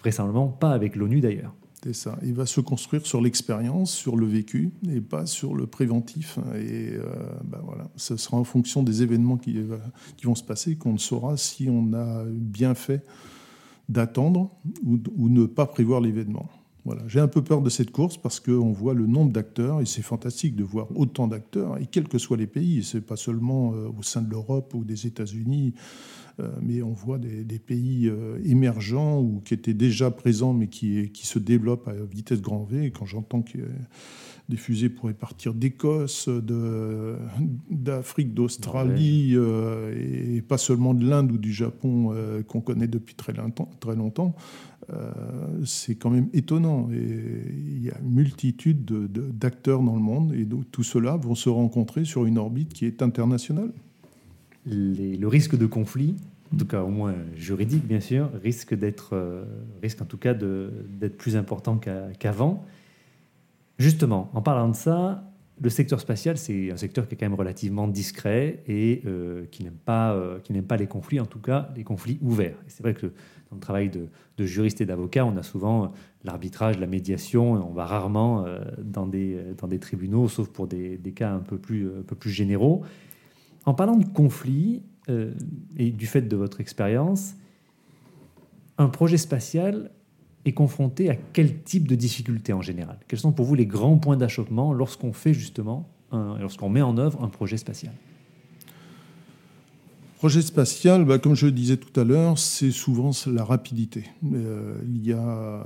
vraisemblablement 0.00 0.48
pas 0.48 0.72
avec 0.72 0.96
l'ONU 0.96 1.20
d'ailleurs. 1.20 1.54
C'est 1.84 1.94
ça. 1.94 2.16
Il 2.22 2.34
va 2.34 2.46
se 2.46 2.60
construire 2.60 3.04
sur 3.04 3.20
l'expérience, 3.20 3.92
sur 3.92 4.16
le 4.16 4.24
vécu, 4.26 4.70
et 4.88 5.00
pas 5.00 5.26
sur 5.26 5.54
le 5.54 5.66
préventif. 5.66 6.38
Et 6.54 6.90
euh, 6.92 7.02
ben 7.44 7.58
voilà, 7.64 7.90
ce 7.96 8.16
sera 8.16 8.36
en 8.36 8.44
fonction 8.44 8.84
des 8.84 9.02
événements 9.02 9.36
qui, 9.36 9.58
qui 10.16 10.26
vont 10.26 10.36
se 10.36 10.44
passer 10.44 10.76
qu'on 10.76 10.96
saura 10.96 11.36
si 11.36 11.68
on 11.68 11.92
a 11.92 12.24
bien 12.24 12.74
fait 12.74 13.04
d'attendre 13.88 14.50
ou, 14.84 14.98
ou, 15.16 15.28
ne 15.28 15.44
pas 15.44 15.66
prévoir 15.66 16.00
l'événement. 16.00 16.48
Voilà. 16.84 17.02
J'ai 17.08 17.20
un 17.20 17.28
peu 17.28 17.42
peur 17.42 17.62
de 17.62 17.70
cette 17.70 17.90
course 17.90 18.16
parce 18.16 18.38
qu'on 18.38 18.72
voit 18.72 18.94
le 18.94 19.06
nombre 19.06 19.32
d'acteurs 19.32 19.80
et 19.80 19.86
c'est 19.86 20.02
fantastique 20.02 20.54
de 20.54 20.64
voir 20.64 20.86
autant 20.96 21.26
d'acteurs 21.26 21.78
et 21.78 21.86
quels 21.86 22.08
que 22.08 22.18
soient 22.18 22.36
les 22.36 22.46
pays. 22.46 22.84
C'est 22.84 23.00
pas 23.00 23.16
seulement 23.16 23.72
euh, 23.74 23.88
au 23.98 24.02
sein 24.02 24.22
de 24.22 24.30
l'Europe 24.30 24.72
ou 24.74 24.84
des 24.84 25.06
États-Unis. 25.06 25.74
Euh, 26.40 26.48
mais 26.62 26.82
on 26.82 26.92
voit 26.92 27.18
des, 27.18 27.58
pays 27.58 28.08
euh, 28.08 28.38
émergents 28.44 29.20
ou 29.20 29.42
qui 29.44 29.54
étaient 29.54 29.74
déjà 29.74 30.10
présents, 30.10 30.52
mais 30.54 30.68
qui, 30.68 31.10
qui 31.10 31.26
se 31.26 31.38
développent 31.38 31.88
à 31.88 31.92
vitesse 32.10 32.40
grand 32.40 32.64
V. 32.64 32.86
Et 32.86 32.90
quand 32.90 33.06
j'entends 33.06 33.42
que 33.42 33.58
des 34.48 34.56
fusées 34.56 34.88
pourraient 34.88 35.14
partir 35.14 35.54
d'Écosse, 35.54 36.28
d'Afrique, 37.70 38.34
d'Australie, 38.34 39.32
euh, 39.34 40.36
et 40.36 40.42
pas 40.42 40.58
seulement 40.58 40.94
de 40.94 41.06
l'Inde 41.08 41.32
ou 41.32 41.38
du 41.38 41.52
Japon 41.52 42.14
qu'on 42.48 42.60
connaît 42.60 42.88
depuis 42.88 43.14
très 43.14 43.32
longtemps, 43.32 43.70
très 43.80 43.96
longtemps 43.96 44.34
c'est 45.64 45.94
quand 45.94 46.10
même 46.10 46.28
étonnant. 46.34 46.90
Et 46.92 46.98
il 46.98 47.82
y 47.82 47.90
a 47.90 47.98
une 48.02 48.10
multitude 48.10 48.84
d'acteurs 48.84 49.80
dans 49.80 49.94
le 49.94 50.02
monde, 50.02 50.34
et 50.34 50.44
donc, 50.44 50.64
tout 50.70 50.82
cela 50.82 51.16
vont 51.16 51.36
se 51.36 51.48
rencontrer 51.48 52.04
sur 52.04 52.26
une 52.26 52.36
orbite 52.36 52.74
qui 52.74 52.84
est 52.84 53.00
internationale 53.00 53.72
le 54.66 55.26
risque 55.26 55.56
de 55.56 55.66
conflit, 55.66 56.16
en 56.52 56.58
tout 56.58 56.66
cas 56.66 56.82
au 56.82 56.88
moins 56.88 57.14
juridique 57.34 57.86
bien 57.86 58.00
sûr, 58.00 58.30
risque 58.42 58.74
d'être, 58.74 59.10
euh, 59.14 59.44
risque 59.82 60.02
en 60.02 60.04
tout 60.04 60.18
cas 60.18 60.34
d'être 60.34 61.16
plus 61.16 61.36
important 61.36 61.78
qu'avant. 61.78 62.64
Justement, 63.78 64.30
en 64.34 64.42
parlant 64.42 64.68
de 64.68 64.76
ça, 64.76 65.24
le 65.60 65.70
secteur 65.70 66.00
spatial, 66.00 66.36
c'est 66.36 66.70
un 66.70 66.76
secteur 66.76 67.08
qui 67.08 67.14
est 67.14 67.18
quand 67.18 67.26
même 67.26 67.38
relativement 67.38 67.88
discret 67.88 68.62
et 68.66 69.02
euh, 69.06 69.44
qui 69.50 69.64
n'aime 69.64 69.78
pas, 69.84 70.12
euh, 70.12 70.40
qui 70.40 70.52
n'aime 70.52 70.64
pas 70.64 70.76
les 70.76 70.86
conflits, 70.86 71.20
en 71.20 71.26
tout 71.26 71.38
cas 71.38 71.70
les 71.76 71.84
conflits 71.84 72.18
ouverts. 72.20 72.56
c'est 72.66 72.82
vrai 72.82 72.94
que 72.94 73.06
dans 73.06 73.56
le 73.56 73.60
travail 73.60 73.90
de, 73.90 74.08
de 74.38 74.46
juriste 74.46 74.80
et 74.80 74.86
d'avocat, 74.86 75.26
on 75.26 75.36
a 75.36 75.42
souvent 75.42 75.92
l'arbitrage, 76.24 76.78
la 76.78 76.86
médiation, 76.86 77.52
on 77.52 77.72
va 77.72 77.84
rarement 77.84 78.46
dans, 78.78 79.06
des, 79.06 79.36
dans 79.58 79.68
des 79.68 79.78
tribunaux, 79.78 80.26
sauf 80.28 80.48
pour 80.48 80.66
des, 80.66 80.96
des 80.96 81.12
cas 81.12 81.30
un 81.30 81.40
peu 81.40 81.58
plus, 81.58 81.86
un 81.86 82.02
peu 82.02 82.16
plus 82.16 82.30
généraux. 82.30 82.82
En 83.64 83.74
parlant 83.74 83.96
de 83.96 84.04
conflit 84.04 84.82
euh, 85.08 85.34
et 85.76 85.90
du 85.90 86.06
fait 86.06 86.22
de 86.22 86.36
votre 86.36 86.60
expérience, 86.60 87.34
un 88.78 88.88
projet 88.88 89.18
spatial 89.18 89.90
est 90.44 90.52
confronté 90.52 91.10
à 91.10 91.16
quel 91.32 91.62
type 91.62 91.86
de 91.86 91.94
difficultés 91.94 92.52
en 92.52 92.62
général? 92.62 92.98
Quels 93.06 93.20
sont 93.20 93.32
pour 93.32 93.46
vous 93.46 93.54
les 93.54 93.66
grands 93.66 93.98
points 93.98 94.16
d'achoppement 94.16 94.72
lorsqu'on 94.72 95.12
fait 95.12 95.34
justement, 95.34 95.88
lorsqu'on 96.10 96.68
met 96.68 96.82
en 96.82 96.98
œuvre 96.98 97.22
un 97.22 97.28
projet 97.28 97.56
spatial? 97.56 97.92
Projet 100.22 100.42
spatial, 100.42 101.04
bah, 101.04 101.18
comme 101.18 101.34
je 101.34 101.46
le 101.46 101.50
disais 101.50 101.76
tout 101.76 102.00
à 102.00 102.04
l'heure, 102.04 102.38
c'est 102.38 102.70
souvent 102.70 103.10
la 103.26 103.42
rapidité. 103.42 104.04
Euh, 104.32 104.78
il, 104.86 105.04
y 105.04 105.12
a, 105.12 105.64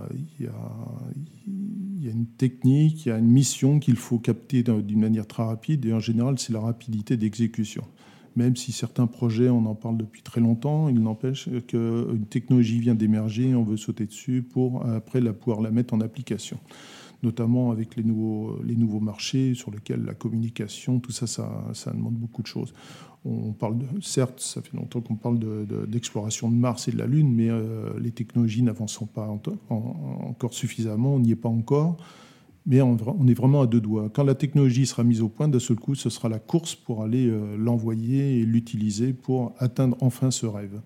une 2.03 2.25
technique, 2.38 3.05
il 3.05 3.11
y 3.11 3.12
a 3.12 3.19
une 3.19 3.29
mission 3.31 3.79
qu'il 3.81 3.97
faut 3.97 4.19
capter 4.19 4.62
d'une 4.62 5.01
manière 5.01 5.27
très 5.27 5.42
rapide, 5.42 5.85
et 5.85 5.92
en 5.92 6.01
général, 6.01 6.38
c'est 6.38 6.55
la 6.55 6.61
rapidité 6.61 7.19
d'exécution. 7.19 7.85
Même 8.35 8.57
si 8.57 8.73
certains 8.73 9.07
projets, 9.07 9.51
on 9.51 9.66
en 9.66 9.75
parle 9.75 9.99
depuis 9.99 10.23
très 10.23 10.40
longtemps, 10.40 10.88
il 10.88 11.03
n'empêche 11.03 11.51
qu'une 11.66 12.25
technologie 12.31 12.81
vient 12.81 12.95
d'émerger, 12.95 13.55
on 13.55 13.62
veut 13.62 13.77
sauter 13.77 14.07
dessus 14.07 14.40
pour 14.40 14.87
après 14.87 15.21
la, 15.21 15.35
pouvoir 15.35 15.61
la 15.61 15.71
mettre 15.71 15.92
en 15.92 16.01
application 16.01 16.59
notamment 17.22 17.70
avec 17.70 17.96
les 17.96 18.02
nouveaux, 18.02 18.61
les 18.64 18.76
nouveaux 18.76 19.00
marchés 19.00 19.55
sur 19.55 19.70
lesquels 19.70 20.05
la 20.05 20.14
communication, 20.14 21.00
tout 21.00 21.12
ça, 21.12 21.26
ça, 21.26 21.92
demande 21.92 22.14
beaucoup 22.14 22.42
de 22.42 22.46
choses. 22.46 22.72
On 23.24 23.52
parle 23.52 23.79
certes, 24.02 24.40
ça 24.40 24.62
fait 24.62 24.76
longtemps 24.76 25.00
qu'on 25.00 25.16
parle 25.16 25.38
d'exploration 25.88 26.48
de, 26.48 26.55
Mars 26.55 26.87
et 26.88 26.92
de 26.92 26.98
la 26.98 27.07
Lune, 27.07 27.33
mais 27.35 27.50
euh, 27.50 27.98
les 27.98 28.12
technologies 28.12 28.62
n'avancent 28.62 29.00
pas 29.12 29.29
encore 29.68 30.55
suffisamment, 30.55 31.16
on 31.16 31.20
n'y 31.20 31.33
est 31.33 31.37
pas 31.37 31.48
encore, 31.48 31.96
mais 32.66 32.83
on, 32.83 32.96
est 33.26 33.35
vraiment 33.35 33.62
à 33.62 33.66
deux 33.66 33.81
doigts. 33.81 34.11
Quand 34.12 34.24
la 34.24 34.35
technologie 34.35 34.87
sera 34.87 35.05
mise 35.05 35.22
au 35.22 35.29
point, 35.29 35.48
d'un 35.48 35.61
seul 35.61 35.76
coup, 35.76 35.94
ce 35.94 36.11
sera 36.11 36.29
la 36.29 36.40
course 36.40 36.74
pour 36.74 37.02
aller 37.02 37.29
euh, 37.29 37.57
l'envoyer 37.57 38.40
et 38.40 38.44
l'utiliser 38.44 39.12
pour 39.12 39.55
atteindre 39.59 39.96
enfin 40.00 40.31
ce 40.31 40.46
rêve. 40.46 40.81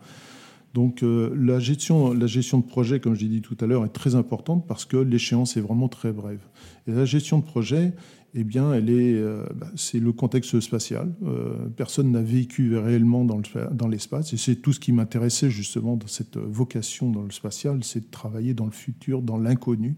Donc 0.74 1.02
euh, 1.02 1.34
la, 1.36 1.58
gestion, 1.58 2.12
la 2.12 2.26
gestion 2.26 2.58
de 2.58 2.64
projet, 2.64 3.00
comme 3.00 3.14
je 3.14 3.22
l'ai 3.22 3.28
dit 3.28 3.42
tout 3.42 3.56
à 3.60 3.66
l'heure, 3.66 3.84
est 3.84 3.92
très 3.92 4.14
importante 4.14 4.66
parce 4.66 4.84
que 4.84 4.96
l'échéance 4.96 5.56
est 5.56 5.60
vraiment 5.60 5.88
très 5.88 6.12
brève. 6.12 6.40
Et 6.86 6.92
la 6.92 7.04
gestion 7.04 7.38
de 7.38 7.44
projet, 7.44 7.92
eh 8.34 8.44
bien, 8.44 8.72
elle 8.72 8.88
est, 8.88 9.14
euh, 9.14 9.44
bah, 9.56 9.66
c'est 9.74 9.98
le 9.98 10.12
contexte 10.12 10.60
spatial. 10.60 11.12
Euh, 11.24 11.68
personne 11.76 12.12
n'a 12.12 12.22
vécu 12.22 12.78
réellement 12.78 13.24
dans, 13.24 13.40
dans 13.72 13.88
l'espace, 13.88 14.32
et 14.32 14.36
c'est 14.36 14.56
tout 14.56 14.72
ce 14.72 14.78
qui 14.78 14.92
m'intéressait 14.92 15.50
justement 15.50 15.96
dans 15.96 16.06
cette 16.06 16.36
vocation 16.36 17.10
dans 17.10 17.22
le 17.22 17.32
spatial, 17.32 17.82
c'est 17.82 18.00
de 18.00 18.10
travailler 18.10 18.54
dans 18.54 18.66
le 18.66 18.70
futur, 18.70 19.22
dans 19.22 19.38
l'inconnu. 19.38 19.96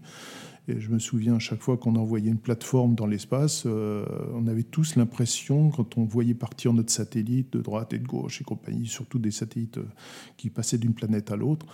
Et 0.67 0.79
je 0.79 0.89
me 0.89 0.99
souviens 0.99 1.39
chaque 1.39 1.61
fois 1.61 1.77
qu'on 1.77 1.95
envoyait 1.95 2.29
une 2.29 2.37
plateforme 2.37 2.95
dans 2.95 3.05
l'espace, 3.05 3.63
euh, 3.65 4.05
on 4.33 4.47
avait 4.47 4.63
tous 4.63 4.95
l'impression, 4.95 5.69
quand 5.69 5.97
on 5.97 6.05
voyait 6.05 6.33
partir 6.33 6.71
notre 6.71 6.91
satellite 6.91 7.51
de 7.51 7.61
droite 7.61 7.93
et 7.93 7.99
de 7.99 8.07
gauche 8.07 8.39
et 8.39 8.45
compagnie, 8.45 8.87
surtout 8.87 9.19
des 9.19 9.31
satellites 9.31 9.79
qui 10.37 10.49
passaient 10.49 10.77
d'une 10.77 10.93
planète 10.93 11.31
à 11.31 11.35
l'autre, 11.35 11.65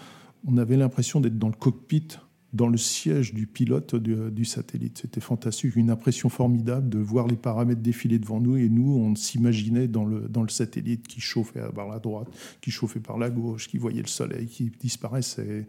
on 0.48 0.58
avait 0.58 0.78
l'impression 0.78 1.20
d'être 1.20 1.38
dans 1.38 1.50
le 1.50 1.56
cockpit 1.56 2.08
dans 2.54 2.68
le 2.68 2.78
siège 2.78 3.34
du 3.34 3.46
pilote 3.46 3.96
du, 3.96 4.46
satellite. 4.46 5.00
C'était 5.02 5.22
fantastique, 5.22 5.76
une 5.76 5.92
impression 5.92 6.30
formidable 6.30 6.90
de 6.90 6.98
voir 6.98 7.28
les 7.28 7.36
paramètres 7.36 7.82
défiler 7.82 8.18
devant 8.18 8.40
nous 8.40 8.58
et 8.58 8.70
nous, 8.70 8.98
on 8.98 9.16
s'imaginait 9.16 9.88
dans 9.88 10.06
le, 10.06 10.22
dans 10.22 10.42
le 10.42 10.50
satellite 10.50 11.08
qui 11.08 11.22
chauffait 11.22 11.62
par 11.76 11.88
la 11.88 12.00
droite, 12.00 12.28
qui 12.62 12.72
chauffait 12.72 13.00
par 13.00 13.18
la 13.18 13.30
gauche, 13.30 13.68
qui 13.68 13.78
voyait 13.78 14.02
le 14.02 14.08
soleil, 14.08 14.48
qui 14.48 14.72
disparaissait. 14.80 15.68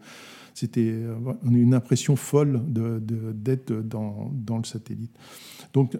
C'était 0.53 0.95
une 1.45 1.73
impression 1.73 2.15
folle 2.15 2.61
d'être 2.67 3.71
de, 3.71 3.81
dans, 3.81 4.31
dans, 4.33 4.57
le 4.57 4.65
satellite. 4.65 5.15
Donc, 5.73 5.97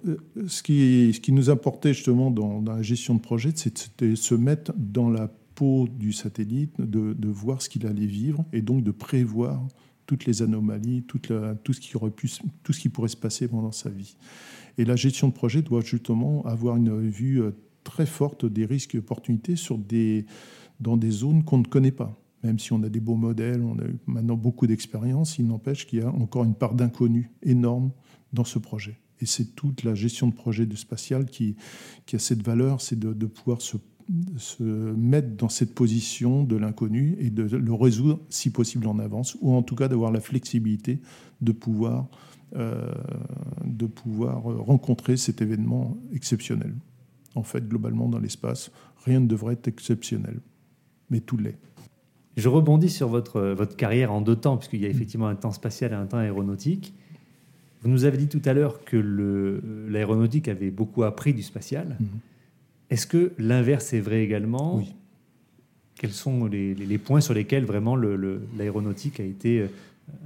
ce 0.47 0.63
qui, 0.63 1.11
ce 1.13 1.19
qui 1.19 1.31
nous 1.31 1.49
importait 1.49 1.93
justement 1.93 2.31
dans, 2.31 2.61
la 2.61 2.81
gestion 2.81 3.15
de 3.15 3.21
projet, 3.21 3.51
c'était 3.55 4.15
se 4.15 4.35
mettre 4.35 4.73
dans 4.75 5.09
la 5.09 5.29
peau 5.55 5.87
du 5.87 6.11
satellite, 6.11 6.73
de, 6.79 7.13
de 7.13 7.29
voir 7.29 7.61
ce 7.61 7.69
qu'il 7.69 7.85
allait 7.85 8.05
vivre 8.05 8.43
et 8.51 8.61
donc 8.61 8.83
de 8.83 8.91
prévoir 8.91 9.61
toutes 10.05 10.25
les 10.25 10.41
anomalies, 10.41 11.03
tout, 11.03 11.19
ce 11.23 11.79
qui 11.79 11.95
aurait 11.97 12.11
pu, 12.11 12.29
tout 12.63 12.73
ce 12.73 12.79
qui 12.79 12.89
pourrait 12.89 13.09
se 13.09 13.17
passer 13.17 13.47
pendant 13.47 13.71
sa 13.71 13.89
vie. 13.89 14.15
Et 14.77 14.85
la 14.85 14.95
gestion 14.95 15.27
de 15.27 15.33
projet 15.33 15.61
doit 15.61 15.81
justement 15.81 16.45
avoir 16.45 16.77
une 16.77 17.09
vue 17.09 17.41
euh, 17.41 17.51
très 17.83 18.05
forte 18.05 18.45
des 18.45 18.65
risques 18.65 18.95
et 18.95 18.99
opportunités 18.99 19.55
sur 19.55 19.77
des, 19.77 20.25
dans 20.79 20.97
des 20.97 21.11
zones 21.11 21.43
qu'on 21.43 21.59
ne 21.59 21.65
connaît 21.65 21.91
pas. 21.91 22.17
Même 22.43 22.57
si 22.57 22.73
on 22.73 22.81
a 22.83 22.89
des 22.89 22.99
beaux 22.99 23.15
modèles, 23.15 23.61
on 23.61 23.77
a 23.77 23.83
maintenant 24.07 24.37
beaucoup 24.37 24.65
d'expérience, 24.65 25.37
il 25.37 25.45
n'empêche 25.45 25.85
qu'il 25.85 25.99
y 25.99 26.01
a 26.01 26.09
encore 26.09 26.43
une 26.43 26.55
part 26.55 26.73
d'inconnu 26.73 27.31
énorme 27.43 27.91
dans 28.33 28.43
ce 28.43 28.57
projet. 28.59 28.99
Et 29.19 29.27
c'est 29.27 29.55
toute 29.55 29.83
la 29.83 29.93
gestion 29.93 30.27
de 30.27 30.33
projet 30.33 30.65
de 30.65 30.75
spatial 30.75 31.25
qui, 31.25 31.55
qui 32.07 32.15
a 32.15 32.19
cette 32.19 32.41
valeur, 32.41 32.81
c'est 32.81 32.97
de, 32.97 33.13
de 33.13 33.25
pouvoir 33.27 33.61
se 33.61 33.77
se 34.37 34.63
mettre 34.63 35.35
dans 35.35 35.49
cette 35.49 35.73
position 35.73 36.43
de 36.43 36.55
l'inconnu 36.55 37.15
et 37.19 37.29
de 37.29 37.43
le 37.43 37.73
résoudre 37.73 38.19
si 38.29 38.49
possible 38.49 38.87
en 38.87 38.99
avance, 38.99 39.37
ou 39.41 39.53
en 39.53 39.63
tout 39.63 39.75
cas 39.75 39.87
d'avoir 39.87 40.11
la 40.11 40.19
flexibilité 40.19 40.99
de 41.41 41.51
pouvoir, 41.51 42.07
euh, 42.55 42.91
de 43.65 43.85
pouvoir 43.85 44.43
rencontrer 44.43 45.17
cet 45.17 45.41
événement 45.41 45.97
exceptionnel. 46.13 46.73
En 47.35 47.43
fait, 47.43 47.67
globalement, 47.67 48.09
dans 48.09 48.19
l'espace, 48.19 48.71
rien 49.05 49.19
ne 49.19 49.27
devrait 49.27 49.53
être 49.53 49.67
exceptionnel, 49.67 50.39
mais 51.09 51.21
tout 51.21 51.37
l'est. 51.37 51.57
Je 52.37 52.49
rebondis 52.49 52.89
sur 52.89 53.09
votre, 53.09 53.41
votre 53.41 53.75
carrière 53.75 54.11
en 54.11 54.21
deux 54.21 54.35
temps, 54.35 54.57
puisqu'il 54.57 54.81
y 54.81 54.85
a 54.85 54.89
effectivement 54.89 55.27
un 55.27 55.35
temps 55.35 55.51
spatial 55.51 55.91
et 55.91 55.95
un 55.95 56.05
temps 56.05 56.17
aéronautique. 56.17 56.93
Vous 57.81 57.89
nous 57.89 58.05
avez 58.05 58.17
dit 58.17 58.27
tout 58.27 58.41
à 58.45 58.53
l'heure 58.53 58.83
que 58.85 58.97
l'aéronautique 59.89 60.47
avait 60.47 60.71
beaucoup 60.71 61.03
appris 61.03 61.33
du 61.33 61.41
spatial. 61.41 61.97
Mm-hmm. 61.99 62.30
Est-ce 62.91 63.07
que 63.07 63.31
l'inverse 63.39 63.93
est 63.93 64.01
vrai 64.01 64.21
également 64.21 64.75
Oui. 64.75 64.93
Quels 65.95 66.11
sont 66.11 66.45
les, 66.45 66.97
points 66.97 67.21
sur 67.21 67.33
lesquels 67.33 67.63
vraiment 67.63 67.95
l'aéronautique 67.95 69.19
a 69.19 69.23
été 69.23 69.67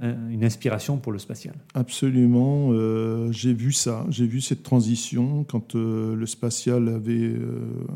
euh, 0.02 0.30
une 0.30 0.42
inspiration 0.42 0.96
pour 0.96 1.12
le 1.12 1.18
spatial? 1.18 1.54
Absolument. 1.74 2.70
Euh, 2.72 3.30
j'ai 3.30 3.52
vu 3.52 3.72
ça. 3.72 4.06
J'ai 4.08 4.26
vu 4.26 4.40
cette 4.40 4.62
transition 4.62 5.44
quand 5.44 5.74
euh, 5.74 6.16
le 6.16 6.26
spatial 6.26 6.88
avait, 6.88 7.34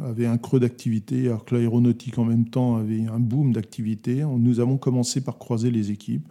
avait 0.05 0.27
un 0.27 0.37
creux 0.37 0.61
d'activité, 0.61 1.27
alors 1.27 1.45
que 1.45 1.55
l'aéronautique 1.55 2.19
en 2.19 2.25
même 2.25 2.45
temps 2.45 2.77
avait 2.77 3.07
un 3.07 3.19
boom 3.19 3.53
d'activité. 3.53 4.25
Nous 4.39 4.61
avons 4.61 4.77
commencé 4.77 5.23
par 5.23 5.39
croiser 5.39 5.71
les 5.71 5.91
équipes 5.91 6.29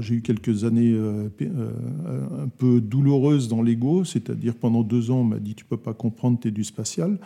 j'ai 0.00 0.16
eu 0.16 0.22
quelques 0.22 0.64
années 0.64 0.92
euh, 0.92 1.28
euh, 1.40 2.44
un 2.44 2.48
peu 2.48 2.80
douloureuses 2.80 3.48
dans 3.48 3.62
l'ego, 3.62 4.04
c'est-à-dire 4.04 4.54
pendant 4.54 4.82
deux 4.82 5.10
ans, 5.10 5.20
on 5.20 5.24
m'a 5.24 5.38
dit 5.38 5.54
tu 5.54 5.64
peux 5.64 5.76
pas 5.76 5.94
comprendre, 5.94 6.38
tu 6.40 6.48
es 6.48 6.50
du 6.50 6.64
spatial, 6.64 7.18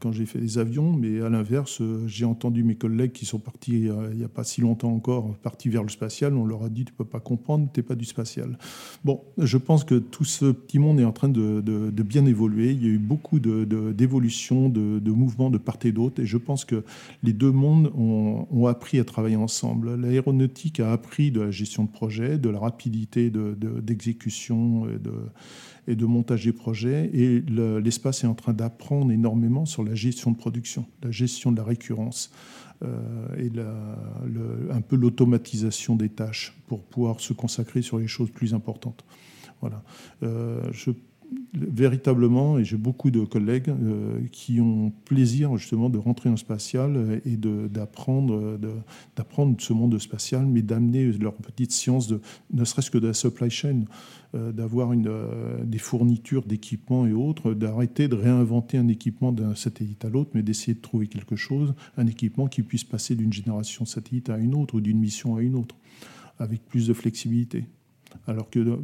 quand 0.00 0.12
j'ai 0.12 0.26
fait 0.26 0.38
des 0.38 0.58
avions, 0.58 0.92
mais 0.92 1.20
à 1.20 1.28
l'inverse, 1.28 1.80
euh, 1.80 2.06
j'ai 2.06 2.24
entendu 2.24 2.64
mes 2.64 2.74
collègues 2.74 3.12
qui 3.12 3.26
sont 3.26 3.38
partis 3.38 3.88
il 4.12 4.16
n'y 4.16 4.24
a 4.24 4.28
pas 4.28 4.44
si 4.44 4.60
longtemps 4.60 4.92
encore, 4.92 5.34
partis 5.36 5.68
vers 5.68 5.82
le 5.82 5.88
spatial, 5.88 6.34
on 6.34 6.44
leur 6.44 6.64
a 6.64 6.68
dit 6.68 6.84
tu 6.84 6.92
peux 6.92 7.04
pas 7.04 7.20
comprendre, 7.20 7.68
tu 7.72 7.82
pas 7.82 7.94
du 7.94 8.04
spatial. 8.04 8.58
Bon, 9.04 9.20
je 9.38 9.56
pense 9.56 9.84
que 9.84 9.94
tout 9.94 10.24
ce 10.24 10.46
petit 10.46 10.78
monde 10.78 11.00
est 11.00 11.04
en 11.04 11.12
train 11.12 11.28
de, 11.28 11.60
bien 12.02 12.26
évoluer, 12.26 12.72
il 12.72 12.82
y 12.82 12.86
a 12.86 12.90
eu 12.90 12.98
beaucoup 12.98 13.38
d'évolutions, 13.38 14.68
de, 14.68 14.98
de, 14.98 15.10
mouvements 15.10 15.50
de 15.50 15.58
part 15.58 15.78
et 15.84 15.92
d'autre, 15.92 16.20
et 16.20 16.26
je 16.26 16.36
pense 16.36 16.64
que 16.64 16.82
les 17.22 17.32
deux 17.32 17.52
mondes 17.52 17.92
ont, 17.96 18.46
ont 18.50 18.66
appris 18.66 18.98
à 18.98 19.04
travailler 19.04 19.36
ensemble. 19.36 19.94
L'aéronautique 19.94 20.80
a 20.80 20.92
appris 20.92 21.30
de 21.30 21.40
la 21.40 21.50
gestion 21.50 21.84
de 21.84 21.90
de 22.08 22.48
la 22.48 22.58
rapidité 22.58 23.30
d'exécution 23.30 24.86
de, 24.86 24.90
et, 24.90 24.98
de, 24.98 25.12
et, 25.88 25.96
de, 25.96 26.06
montage 26.06 26.44
des 26.44 26.52
projets. 26.52 27.10
Et 27.12 27.40
l'espace 27.82 28.24
est 28.24 28.26
en 28.26 28.34
train 28.34 28.52
d'apprendre 28.52 29.12
énormément 29.12 29.66
sur 29.66 29.84
la 29.84 29.94
gestion 29.94 30.30
de 30.30 30.36
production, 30.36 30.86
la 31.02 31.10
gestion 31.10 31.52
de 31.52 31.58
la 31.58 31.64
récurrence 31.64 32.30
euh, 32.82 33.36
et 33.36 33.52
un 34.72 34.80
peu 34.80 34.96
l'automatisation 34.96 35.96
des 35.96 36.08
tâches 36.08 36.56
pour 36.66 36.82
pouvoir 36.82 37.20
se 37.20 37.32
consacrer 37.34 37.82
sur 37.82 37.98
les 37.98 38.08
choses 38.08 38.30
plus 38.30 38.54
importantes. 38.54 39.04
Voilà. 39.60 39.82
Euh, 40.22 40.62
je 40.72 40.90
véritablement, 41.52 42.58
et 42.58 42.64
j'ai 42.64 42.76
beaucoup 42.76 43.10
de 43.10 43.24
collègues 43.24 43.70
euh, 43.70 44.20
qui 44.30 44.60
ont 44.60 44.92
plaisir 45.04 45.56
justement 45.56 45.90
de 45.90 45.98
rentrer 45.98 46.30
le 46.30 46.36
spatial 46.36 47.20
et 47.24 47.36
d'apprendre 47.36 48.58
d'apprendre 49.16 49.56
ce 49.58 49.72
monde 49.72 49.98
spatial, 49.98 50.46
mais 50.46 50.62
d'amener 50.62 51.10
leur 51.12 51.34
petite 51.34 51.72
science, 51.72 52.06
de, 52.06 52.20
ne 52.52 52.64
serait-ce 52.64 52.90
que 52.90 52.98
de 52.98 53.08
la 53.08 53.14
supply 53.14 53.50
chain, 53.50 53.84
euh, 54.36 54.52
d'avoir 54.52 54.92
euh, 54.92 55.64
des 55.64 55.78
fournitures 55.78 56.44
d'équipements 56.44 57.04
et 57.04 57.12
autres, 57.12 57.52
d'arrêter 57.52 58.06
de 58.06 58.14
réinventer 58.14 58.78
un 58.78 58.86
équipement 58.86 59.32
d'un 59.32 59.56
satellite 59.56 60.04
à 60.04 60.08
l'autre, 60.08 60.30
mais 60.34 60.44
d'essayer 60.44 60.74
de 60.74 60.80
trouver 60.80 61.08
quelque 61.08 61.34
chose, 61.34 61.74
un 61.96 62.06
équipement 62.06 62.46
qui 62.46 62.62
puisse 62.62 62.84
passer 62.84 63.16
d'une 63.16 63.32
génération 63.32 63.82
de 63.82 63.88
satellite 63.88 64.30
à 64.30 64.38
une 64.38 64.54
autre 64.54 64.76
ou 64.76 64.80
d'une 64.80 65.00
mission 65.00 65.34
à 65.34 65.42
une 65.42 65.56
autre, 65.56 65.74
avec 66.38 66.64
plus 66.64 66.86
de 66.86 66.92
flexibilité. 66.92 67.64
Alors 68.28 68.50
que 68.50 68.78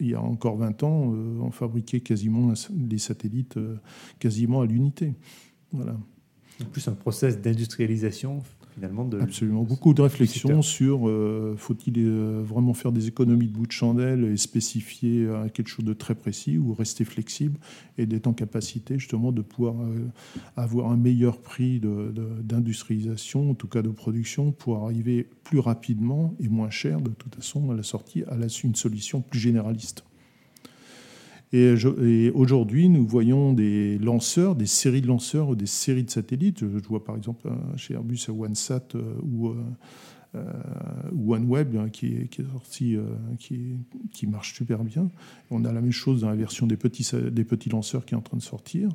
il 0.00 0.10
y 0.10 0.14
a 0.14 0.20
encore 0.20 0.56
20 0.56 0.82
ans, 0.82 1.12
euh, 1.12 1.38
on 1.40 1.50
fabriquait 1.50 2.00
quasiment 2.00 2.52
les 2.90 2.98
satellites 2.98 3.56
euh, 3.56 3.76
quasiment 4.18 4.60
à 4.60 4.66
l'unité. 4.66 5.14
En 5.74 6.64
plus, 6.72 6.88
un 6.88 6.92
process 6.92 7.40
d'industrialisation 7.40 8.42
Absolument. 9.20 9.62
Beaucoup 9.62 9.94
de 9.94 10.02
réflexions 10.02 10.62
sur 10.62 11.08
euh, 11.08 11.54
faut-il 11.56 11.94
euh, 11.98 12.42
vraiment 12.44 12.74
faire 12.74 12.92
des 12.92 13.08
économies 13.08 13.46
de 13.48 13.52
bout 13.52 13.66
de 13.66 13.72
chandelle 13.72 14.24
et 14.24 14.36
spécifier 14.36 15.24
euh, 15.24 15.48
quelque 15.48 15.68
chose 15.68 15.84
de 15.84 15.92
très 15.92 16.14
précis 16.14 16.58
ou 16.58 16.74
rester 16.74 17.04
flexible 17.04 17.58
et 17.96 18.06
d'être 18.06 18.26
en 18.26 18.32
capacité 18.32 18.98
justement 18.98 19.32
de 19.32 19.42
pouvoir 19.42 19.74
avoir 20.56 20.90
un 20.90 20.96
meilleur 20.96 21.40
prix 21.40 21.80
d'industrialisation, 21.80 23.50
en 23.50 23.54
tout 23.54 23.68
cas 23.68 23.82
de 23.82 23.88
production, 23.88 24.52
pour 24.52 24.84
arriver 24.84 25.28
plus 25.44 25.58
rapidement 25.58 26.34
et 26.40 26.48
moins 26.48 26.70
cher 26.70 27.00
de 27.00 27.10
toute 27.10 27.34
façon 27.34 27.70
à 27.70 27.74
la 27.74 27.82
sortie 27.82 28.24
à 28.24 28.36
la, 28.36 28.46
une 28.64 28.74
solution 28.74 29.20
plus 29.20 29.40
généraliste? 29.40 30.04
Et, 31.52 32.30
aujourd'hui, 32.34 32.88
nous 32.88 33.06
voyons 33.06 33.52
des 33.52 33.98
lanceurs, 33.98 34.54
des 34.54 34.66
séries 34.66 35.00
de 35.00 35.06
lanceurs 35.06 35.48
ou 35.48 35.56
des 35.56 35.66
séries 35.66 36.04
de 36.04 36.10
satellites. 36.10 36.60
Je, 36.60 36.88
vois 36.88 37.04
par 37.04 37.16
exemple 37.16 37.48
euh, 37.48 37.76
chez 37.76 37.94
Airbus 37.94 38.28
OneSat 38.28 38.94
euh, 38.94 39.14
ou, 39.22 39.48
euh, 39.48 40.42
OneWeb 41.26 41.76
hein, 41.76 41.88
qui, 41.88 42.08
est, 42.08 42.42
sorti, 42.52 42.98
qui, 43.38 44.26
marche 44.26 44.54
super 44.54 44.84
bien. 44.84 45.10
On 45.50 45.64
a 45.64 45.72
la 45.72 45.80
même 45.80 45.90
chose 45.90 46.20
dans 46.20 46.28
la 46.28 46.36
version 46.36 46.66
des 46.66 46.76
petits, 46.76 47.08
des 47.32 47.44
petits 47.44 47.70
lanceurs 47.70 48.04
qui 48.04 48.12
est 48.12 48.16
en 48.16 48.22
train 48.22 48.36
de 48.36 48.42
sortir. 48.42 48.90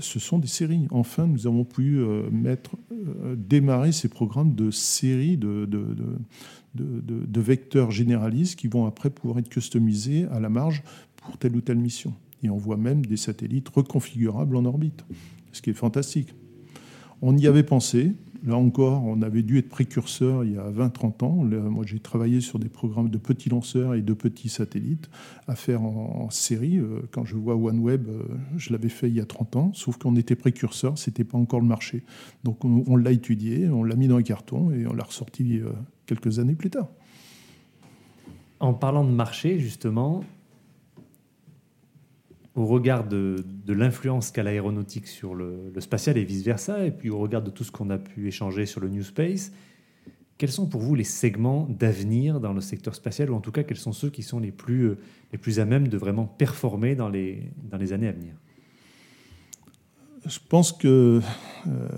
ce 0.00 0.18
sont 0.18 0.38
des 0.38 0.48
séries. 0.48 0.86
Enfin, 0.90 1.26
nous 1.26 1.46
avons 1.46 1.64
pu 1.64 2.00
mettre, 2.32 2.76
démarrer 3.36 3.92
ces 3.92 4.08
programmes 4.08 4.54
de 4.54 4.70
séries 4.70 5.36
de, 5.36 5.68
vecteurs 7.36 7.90
généralistes 7.90 8.58
qui 8.58 8.66
vont 8.66 8.86
après 8.86 9.10
pouvoir 9.10 9.40
être 9.40 9.50
customisés 9.50 10.24
à 10.32 10.40
la 10.40 10.48
marge 10.48 10.82
pour 11.22 11.38
telle 11.38 11.56
ou 11.56 11.60
telle 11.60 11.78
mission. 11.78 12.14
Et 12.42 12.50
on 12.50 12.56
voit 12.56 12.76
même 12.76 13.06
des 13.06 13.16
satellites 13.16 13.68
reconfigurables 13.68 14.56
en 14.56 14.64
orbite, 14.64 15.04
ce 15.52 15.62
qui 15.62 15.70
est 15.70 15.74
fantastique. 15.74 16.34
On 17.20 17.36
y 17.36 17.46
avait 17.46 17.62
pensé. 17.62 18.12
Là 18.44 18.56
encore, 18.56 19.04
on 19.04 19.22
avait 19.22 19.44
dû 19.44 19.58
être 19.58 19.68
précurseur 19.68 20.42
il 20.42 20.54
y 20.54 20.58
a 20.58 20.68
20-30 20.68 21.24
ans. 21.24 21.44
moi, 21.70 21.84
j'ai 21.86 22.00
travaillé 22.00 22.40
sur 22.40 22.58
des 22.58 22.68
programmes 22.68 23.08
de 23.08 23.18
petits 23.18 23.48
lanceurs 23.48 23.94
et 23.94 24.02
de 24.02 24.12
petits 24.14 24.48
satellites 24.48 25.08
à 25.46 25.54
faire 25.54 25.82
en, 25.82 26.28
série. 26.30 26.78
Euh, 26.78 27.02
quand 27.12 27.24
je 27.24 27.36
vois 27.36 27.54
OneWeb, 27.54 28.08
euh, 28.08 28.22
je 28.56 28.72
l'avais 28.72 28.88
fait 28.88 29.08
il 29.08 29.14
y 29.14 29.20
a 29.20 29.24
30 29.24 29.54
ans, 29.54 29.70
sauf 29.74 29.96
qu'on 29.96 30.16
était 30.16 30.34
précurseur, 30.34 30.98
ce 30.98 31.08
n'était 31.08 31.22
pas 31.22 31.38
encore 31.38 31.60
le 31.60 31.68
marché. 31.68 32.02
Donc 32.42 32.64
on, 32.64 32.96
l'a 32.96 33.12
étudié, 33.12 33.68
on 33.68 33.84
l'a 33.84 33.94
mis 33.94 34.08
dans 34.08 34.16
un 34.16 34.22
carton 34.22 34.72
et 34.72 34.88
on 34.88 34.92
l'a 34.92 35.04
ressorti 35.04 35.60
euh, 35.60 35.70
quelques 36.06 36.40
années 36.40 36.56
plus 36.56 36.70
tard. 36.70 36.88
En 38.58 38.74
parlant 38.74 39.04
de 39.04 39.10
marché, 39.12 39.60
justement, 39.60 40.24
au 42.54 42.66
regard 42.66 43.04
de, 43.06 43.44
l'influence 43.66 44.30
qu'a 44.30 44.42
l'aéronautique 44.42 45.06
sur 45.06 45.34
le, 45.34 45.72
spatial 45.78 46.18
et 46.18 46.24
vice-versa, 46.24 46.84
et 46.84 46.90
puis 46.90 47.10
au 47.10 47.18
regard 47.18 47.42
de 47.42 47.50
tout 47.50 47.64
ce 47.64 47.72
qu'on 47.72 47.90
a 47.90 47.98
pu 47.98 48.28
échanger 48.28 48.66
sur 48.66 48.80
le 48.80 48.88
New 48.88 49.02
Space, 49.02 49.52
quels 50.38 50.50
sont 50.50 50.66
pour 50.66 50.80
vous 50.80 50.94
les 50.94 51.04
segments 51.04 51.66
d'avenir 51.68 52.40
dans 52.40 52.52
le 52.52 52.60
secteur 52.60 52.94
spatial, 52.94 53.30
ou 53.30 53.34
en 53.34 53.40
tout 53.40 53.52
cas 53.52 53.62
quels 53.62 53.76
sont 53.76 53.92
ceux 53.92 54.10
qui 54.10 54.22
sont 54.22 54.40
les 54.40 54.50
plus, 54.50 54.94
les 55.32 55.38
plus 55.38 55.60
à 55.60 55.64
même 55.64 55.88
de 55.88 55.96
vraiment 55.96 56.26
performer 56.26 56.94
dans 56.94 57.08
les, 57.08 57.50
dans 57.70 57.78
les 57.78 57.92
années 57.92 58.08
à 58.08 58.12
venir? 58.12 58.34
Je 60.26 60.38
pense 60.48 60.70
que 60.70 61.20
euh, 61.66 61.88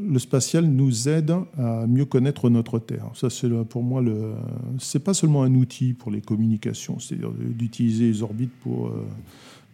le 0.00 0.18
spatial 0.18 0.64
nous 0.64 1.08
aide 1.08 1.34
à 1.58 1.86
mieux 1.86 2.06
connaître 2.06 2.48
notre 2.48 2.78
Terre. 2.78 3.10
Ça, 3.12 3.28
c'est 3.28 3.48
pour 3.64 3.82
moi 3.82 4.00
le. 4.00 4.32
C'est 4.78 5.04
pas 5.04 5.12
seulement 5.12 5.42
un 5.42 5.54
outil 5.54 5.92
pour 5.92 6.10
les 6.10 6.22
communications, 6.22 6.98
c'est-à-dire 6.98 7.30
d'utiliser 7.30 8.06
les 8.06 8.22
orbites 8.22 8.54
pour 8.62 8.86
euh, 8.86 9.06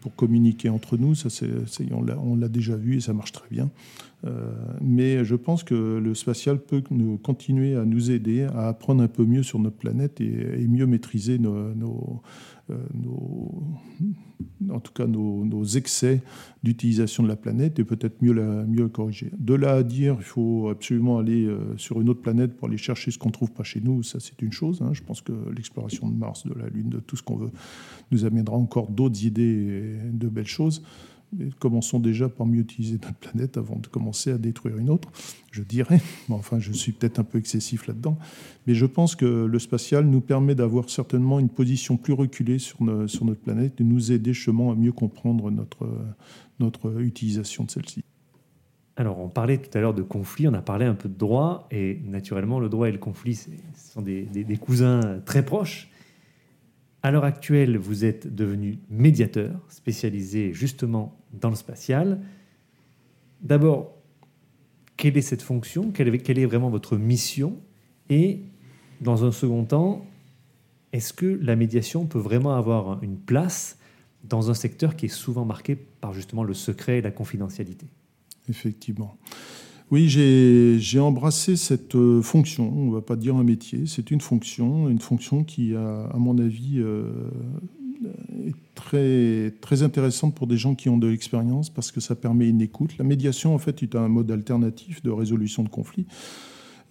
pour 0.00 0.14
communiquer 0.14 0.68
entre 0.68 0.96
nous. 0.96 1.14
Ça, 1.14 1.30
c'est, 1.30 1.48
on, 1.92 2.36
l'a, 2.36 2.48
déjà 2.48 2.76
vu 2.76 2.96
et 2.96 3.00
ça 3.00 3.12
marche 3.12 3.32
très 3.32 3.48
bien. 3.50 3.70
Euh, 4.26 4.52
mais 4.80 5.24
je 5.24 5.34
pense 5.34 5.64
que 5.64 5.98
le 5.98 6.14
spatial 6.14 6.58
peut 6.58 6.82
nous, 6.90 7.16
continuer 7.18 7.74
à 7.76 7.84
nous 7.84 8.10
aider 8.10 8.42
à 8.42 8.68
apprendre 8.68 9.02
un 9.02 9.08
peu 9.08 9.24
mieux 9.24 9.42
sur 9.42 9.58
notre 9.58 9.76
planète 9.76 10.20
et, 10.20 10.66
mieux 10.68 10.86
maîtriser 10.86 11.38
nos, 11.38 11.74
nos, 11.74 12.22
euh, 12.70 12.76
en 14.70 14.80
tout 14.80 14.92
cas 14.92 15.06
nos, 15.06 15.64
excès 15.64 16.22
d'utilisation 16.62 17.22
de 17.22 17.28
la 17.28 17.36
planète 17.36 17.78
et 17.78 17.84
peut-être 17.84 18.22
mieux 18.22 18.32
la 18.32 18.64
mieux 18.64 18.88
corriger. 18.88 19.30
De 19.38 19.54
là 19.54 19.72
à 19.72 19.82
dire 19.82 20.16
il 20.18 20.24
faut 20.24 20.68
absolument 20.68 21.18
aller 21.18 21.46
euh, 21.46 21.76
sur 21.76 22.00
une 22.00 22.08
autre 22.08 22.20
planète 22.20 22.56
pour 22.56 22.68
aller 22.68 22.76
chercher 22.76 23.10
ce 23.10 23.18
qu'on 23.18 23.28
ne 23.28 23.34
trouve 23.34 23.52
pas 23.52 23.62
chez 23.62 23.80
nous, 23.80 24.02
ça 24.02 24.20
c'est 24.20 24.40
une 24.42 24.52
chose. 24.52 24.82
Hein. 24.82 24.90
Je 24.92 25.02
pense 25.02 25.22
que 25.22 25.32
l'exploration 25.56 26.08
de 26.08 26.14
Mars, 26.14 26.46
de 26.46 26.54
la 26.54 26.68
Lune, 26.68 26.90
de 26.90 27.00
tout 27.00 27.16
ce 27.16 27.22
qu'on 27.22 27.36
veut, 27.36 27.50
nous 28.10 28.24
amènera 28.24 28.56
encore 28.56 28.90
d'autres 28.90 29.24
idées 29.24 29.42
et 29.42 30.10
de 30.12 30.28
belles 30.28 30.46
choses 30.46 30.82
commençons 31.58 32.00
déjà 32.00 32.28
par 32.28 32.46
mieux 32.46 32.60
utiliser 32.60 32.94
notre 32.94 33.14
planète 33.14 33.56
avant 33.56 33.76
de 33.76 33.86
commencer 33.86 34.32
à 34.32 34.38
détruire 34.38 34.76
une 34.78 34.90
autre, 34.90 35.10
je 35.50 35.62
dirais. 35.62 36.00
Enfin, 36.30 36.58
je 36.58 36.72
suis 36.72 36.92
peut-être 36.92 37.18
un 37.18 37.24
peu 37.24 37.38
excessif 37.38 37.86
là-dedans. 37.86 38.18
Mais 38.66 38.74
je 38.74 38.86
pense 38.86 39.14
que 39.16 39.24
le 39.24 39.58
spatial 39.58 40.06
nous 40.06 40.20
permet 40.20 40.54
d'avoir 40.54 40.88
certainement 40.88 41.38
une 41.38 41.48
position 41.48 41.96
plus 41.96 42.12
reculée 42.12 42.58
sur, 42.58 42.82
notre 42.82 43.40
planète 43.40 43.80
et 43.80 43.84
nous 43.84 44.12
aider 44.12 44.32
justement 44.32 44.72
à 44.72 44.74
mieux 44.74 44.92
comprendre 44.92 45.50
notre, 46.58 47.00
utilisation 47.00 47.64
de 47.64 47.70
celle-ci. 47.70 48.04
Alors, 48.96 49.18
on 49.18 49.28
parlait 49.28 49.58
tout 49.58 49.76
à 49.76 49.80
l'heure 49.80 49.94
de 49.94 50.02
conflit, 50.02 50.46
on 50.46 50.54
a 50.54 50.60
parlé 50.60 50.84
un 50.84 50.94
peu 50.94 51.08
de 51.08 51.16
droit, 51.16 51.66
et 51.70 52.00
naturellement, 52.04 52.60
le 52.60 52.68
droit 52.68 52.88
et 52.88 52.92
le 52.92 52.98
conflit, 52.98 53.34
ce 53.34 53.50
sont 53.74 54.02
des 54.02 54.58
cousins 54.60 55.20
très 55.24 55.44
proches. 55.44 55.90
À 57.02 57.10
l'heure 57.10 57.24
actuelle, 57.24 57.78
vous 57.78 58.04
êtes 58.04 58.34
devenu 58.34 58.78
médiateur, 58.90 59.58
spécialisé 59.68 60.52
justement 60.52 61.18
dans 61.32 61.48
le 61.48 61.56
spatial. 61.56 62.20
D'abord, 63.40 63.94
quelle 64.96 65.16
est 65.16 65.22
cette 65.22 65.40
fonction? 65.40 65.92
Quelle 65.92 66.08
est, 66.08 66.44
vraiment 66.44 66.68
votre 66.68 66.98
mission? 66.98 67.56
Et 68.10 68.40
dans 69.00 69.24
un 69.24 69.32
second 69.32 69.64
temps, 69.64 70.04
est-ce 70.92 71.14
que 71.14 71.38
la 71.40 71.56
médiation 71.56 72.04
peut 72.04 72.18
vraiment 72.18 72.54
avoir 72.54 73.02
une 73.02 73.16
place 73.16 73.78
dans 74.24 74.50
un 74.50 74.54
secteur 74.54 74.94
qui 74.94 75.06
est 75.06 75.08
souvent 75.08 75.46
marqué 75.46 75.76
par 75.76 76.12
justement 76.12 76.44
le 76.44 76.52
secret 76.52 76.98
et 76.98 77.02
la 77.02 77.10
confidentialité? 77.10 77.86
Effectivement. 78.50 79.16
Oui, 79.90 80.08
j'ai 80.08 81.00
embrassé 81.00 81.56
cette 81.56 81.96
euh, 81.96 82.22
fonction, 82.22 82.72
on 82.72 82.86
ne 82.86 82.94
va 82.94 83.00
pas 83.00 83.16
dire 83.16 83.34
un 83.34 83.42
métier, 83.42 83.86
c'est 83.86 84.12
une 84.12 84.20
fonction, 84.20 84.88
une 84.88 85.00
fonction 85.00 85.42
qui, 85.42 85.74
a, 85.74 86.04
à 86.04 86.16
mon 86.16 86.38
avis, 86.38 86.76
euh, 86.78 87.10
est 88.46 88.54
très, 88.76 89.52
très 89.60 89.82
intéressante 89.82 90.36
pour 90.36 90.46
des 90.46 90.56
gens 90.56 90.76
qui 90.76 90.88
ont 90.88 90.96
de 90.96 91.08
l'expérience 91.08 91.70
parce 91.70 91.90
que 91.90 92.00
ça 92.00 92.14
permet 92.14 92.48
une 92.48 92.60
écoute. 92.60 92.96
La 92.98 93.04
médiation, 93.04 93.52
en 93.52 93.58
fait, 93.58 93.82
est 93.82 93.96
un 93.96 94.06
mode 94.06 94.30
alternatif 94.30 95.02
de 95.02 95.10
résolution 95.10 95.64
de 95.64 95.68
conflits. 95.68 96.06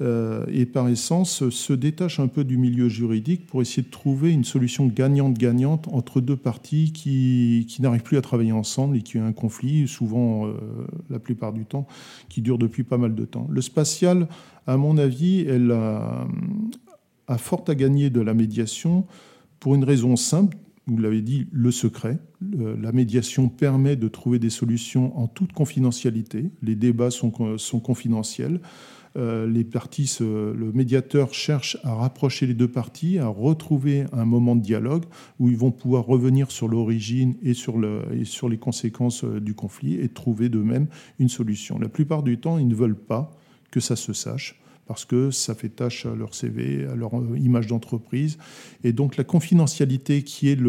Euh, 0.02 0.46
et 0.48 0.66
par 0.66 0.88
essence 0.88 1.50
se 1.50 1.74
détache 1.74 2.22
un 2.22 2.28
peu 2.28 2.46
du 2.46 2.58
milieu 2.58 2.88
juridique 2.88 3.46
pour 3.46 3.62
essayer 3.62 3.84
de 3.84 3.90
trouver 3.90 4.32
une 4.32 4.46
solution 4.46 4.88
gagnante-gagnante 4.88 5.90
entre 5.92 6.22
deux 6.22 6.38
parties 6.38 6.94
qui, 6.94 7.68
n'arrivent 7.80 8.04
plus 8.04 8.18
à 8.18 8.22
travailler 8.22 8.54
ensemble 8.54 8.96
et 8.96 9.02
qui 9.02 9.18
ont 9.18 9.26
un 9.26 9.34
conflit, 9.34 9.90
souvent 9.90 10.48
euh, 10.48 10.54
la 11.10 11.20
plupart 11.20 11.52
du 11.52 11.66
temps, 11.66 11.86
qui 12.30 12.42
dure 12.42 12.58
depuis 12.58 12.84
pas 12.84 12.98
mal 12.98 13.14
de 13.14 13.26
temps. 13.26 13.48
Le 13.50 13.62
spatial, 13.62 14.30
à 14.68 14.78
mon 14.78 14.98
avis, 14.98 15.46
a, 17.28 17.38
fort 17.38 17.66
à 17.68 17.76
gagner 17.76 18.10
de 18.10 18.22
la 18.22 18.34
médiation 18.34 19.06
pour 19.60 19.76
une 19.76 19.84
raison 19.84 20.16
simple, 20.16 20.58
vous 20.88 20.98
l'avez 20.98 21.22
dit, 21.22 21.48
le 21.52 21.72
secret. 21.72 22.18
La 22.42 22.92
médiation 22.92 23.48
permet 23.50 23.96
de 23.96 24.08
trouver 24.08 24.40
des 24.40 24.50
solutions 24.50 25.18
en 25.20 25.28
toute 25.28 25.54
confidentialité. 25.54 26.50
Les 26.64 26.76
débats 26.76 27.12
sont 27.12 27.30
confidentiels. 27.30 28.60
Euh, 29.18 29.48
les 29.48 29.64
parties, 29.64 30.18
le 30.20 30.72
médiateur 30.74 31.34
cherche 31.34 31.78
à 31.84 31.96
rapprocher 31.96 32.46
les 32.46 32.54
deux 32.54 32.68
parties, 32.68 33.18
à 33.18 33.28
retrouver 33.28 34.06
un 34.14 34.26
moment 34.26 34.56
de 34.56 34.62
dialogue 34.62 35.04
où 35.40 35.50
ils 35.50 35.58
vont 35.58 35.72
pouvoir 35.72 36.06
revenir 36.06 36.52
sur 36.52 36.68
l'origine 36.68 37.36
et, 37.42 37.54
sur 37.54 37.80
les 37.80 38.58
conséquences 38.58 39.24
euh, 39.24 39.40
du 39.40 39.54
conflit 39.54 39.96
et 39.96 40.10
trouver 40.10 40.50
d'eux-mêmes 40.50 40.88
une 41.18 41.30
solution. 41.30 41.80
La 41.80 41.90
plupart 41.90 42.24
du 42.24 42.38
temps, 42.38 42.58
ils 42.58 42.68
ne 42.68 42.76
veulent 42.76 42.96
pas 42.96 43.36
que 43.72 43.80
ça 43.80 43.96
se 43.96 44.14
sache 44.14 44.60
parce 44.86 45.06
que 45.06 45.30
ça 45.30 45.54
fait 45.54 45.70
tâche 45.70 46.06
à 46.06 46.16
leur 46.16 46.34
CV, 46.34 46.86
à 46.86 46.96
leur 46.96 47.16
euh, 47.16 47.38
image 47.38 47.68
d'entreprise. 47.68 48.38
Et 48.84 48.94
donc 48.94 49.18
la 49.18 49.24
confidentialité 49.24 50.24
qui 50.24 50.50
est 50.50 50.60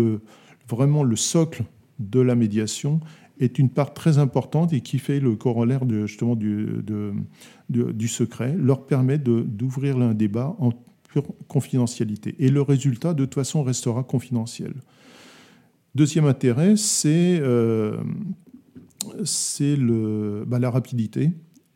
vraiment 0.68 1.02
le 1.02 1.16
socle 1.16 1.64
de 1.98 2.20
la 2.20 2.34
médiation 2.34 3.00
est 3.40 3.58
une 3.58 3.70
part 3.70 3.94
très 3.94 4.18
importante 4.18 4.72
et 4.72 4.80
qui 4.80 4.98
fait 4.98 5.18
le 5.18 5.34
corollaire 5.34 5.86
de, 5.86 6.06
justement 6.06 6.36
du, 6.36 6.82
du 7.70 8.08
secret, 8.08 8.54
leur 8.58 8.86
permet 8.86 9.18
d'ouvrir 9.18 9.98
un 9.98 10.14
débat 10.14 10.56
en 10.58 10.72
pure 11.08 11.24
confidentialité. 11.48 12.34
Et 12.38 12.48
le 12.48 12.62
résultat, 12.62 13.14
de 13.14 13.24
toute 13.24 13.34
façon, 13.34 13.62
restera 13.62 14.02
confidentiel. 14.02 14.74
Deuxième 15.94 16.26
intérêt, 16.26 16.74
c'est 16.76 17.40
euh, 17.40 17.96
bah, 20.46 20.58
la 20.58 20.70
rapidité 20.70 21.32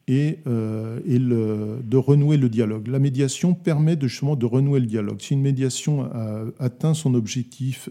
et, 0.07 0.39
euh, 0.47 1.01
et 1.07 1.19
le, 1.19 1.81
de 1.83 1.97
renouer 1.97 2.37
le 2.37 2.49
dialogue. 2.49 2.89
La 2.89 2.99
médiation 2.99 3.55
permet 3.55 3.97
de, 3.97 4.07
justement 4.07 4.37
de 4.37 4.47
renouer 4.47 4.81
le 4.81 4.87
dialogue. 4.87 5.21
Si 5.21 5.35
une 5.35 5.43
médiation 5.43 6.09
atteint 6.59 6.95
son 6.95 7.15
objectif 7.15 7.89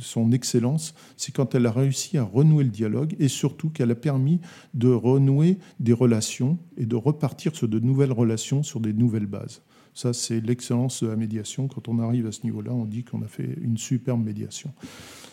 son 0.00 0.32
excellence, 0.32 0.94
c'est 1.16 1.32
quand 1.32 1.54
elle 1.54 1.66
a 1.66 1.72
réussi 1.72 2.16
à 2.18 2.24
renouer 2.24 2.64
le 2.64 2.70
dialogue 2.70 3.14
et 3.18 3.28
surtout 3.28 3.68
qu'elle 3.68 3.90
a 3.90 3.94
permis 3.94 4.40
de 4.72 4.88
renouer 4.88 5.58
des 5.80 5.92
relations 5.92 6.58
et 6.76 6.86
de 6.86 6.96
repartir 6.96 7.54
sur 7.54 7.68
de 7.68 7.78
nouvelles 7.78 8.12
relations, 8.12 8.62
sur 8.62 8.80
des 8.80 8.92
nouvelles 8.92 9.26
bases. 9.26 9.62
Ça, 9.94 10.12
c'est 10.12 10.40
l'excellence 10.40 11.04
de 11.04 11.08
la 11.08 11.16
médiation. 11.16 11.68
Quand 11.68 11.86
on 11.88 12.00
arrive 12.00 12.26
à 12.26 12.32
ce 12.32 12.42
niveau-là, 12.42 12.72
on 12.72 12.84
dit 12.84 13.04
qu'on 13.04 13.22
a 13.22 13.28
fait 13.28 13.56
une 13.62 13.78
superbe 13.78 14.24
médiation. 14.24 14.72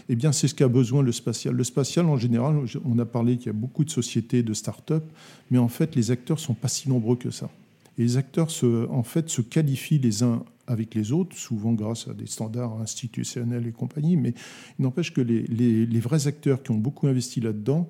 Eh 0.08 0.16
bien, 0.16 0.32
c'est 0.32 0.48
ce 0.48 0.54
qu'a 0.54 0.68
besoin 0.68 1.02
le 1.02 1.12
spatial. 1.12 1.56
Le 1.56 1.64
spatial, 1.64 2.06
en 2.06 2.18
général, 2.18 2.58
on 2.86 3.00
a 3.00 3.06
parlé 3.06 3.38
qu'il 3.38 3.48
y 3.48 3.50
a 3.50 3.54
beaucoup 3.54 3.84
de 3.84 3.90
sociétés, 3.90 4.44
de 4.44 4.54
start-up, 4.54 5.04
mais 5.50 5.58
en 5.58 5.68
fait, 5.68 5.96
les 5.96 6.12
acteurs 6.12 6.38
ne 6.38 6.42
sont 6.42 6.54
pas 6.54 6.68
si 6.68 6.90
nombreux 6.90 7.16
que 7.16 7.32
ça. 7.32 7.50
Et 7.98 8.04
les 8.04 8.18
acteurs, 8.18 8.50
en 8.90 9.04
fait, 9.04 9.30
se 9.30 9.42
qualifient 9.42 10.00
les 10.00 10.22
uns 10.22 10.44
avec 10.72 10.96
les 10.96 11.12
autres, 11.12 11.38
souvent 11.38 11.74
grâce 11.74 12.08
à 12.08 12.14
des 12.14 12.26
standards 12.26 12.80
institutionnels 12.82 13.68
et 13.68 13.72
compagnie, 13.72 14.16
mais 14.16 14.34
il 14.80 14.84
n'empêche 14.84 15.14
que 15.14 15.22
les, 15.22 16.00
vrais 16.00 16.28
acteurs 16.28 16.64
qui 16.64 16.72
ont 16.72 16.78
beaucoup 16.78 17.08
investi 17.08 17.40
là-dedans, 17.42 17.88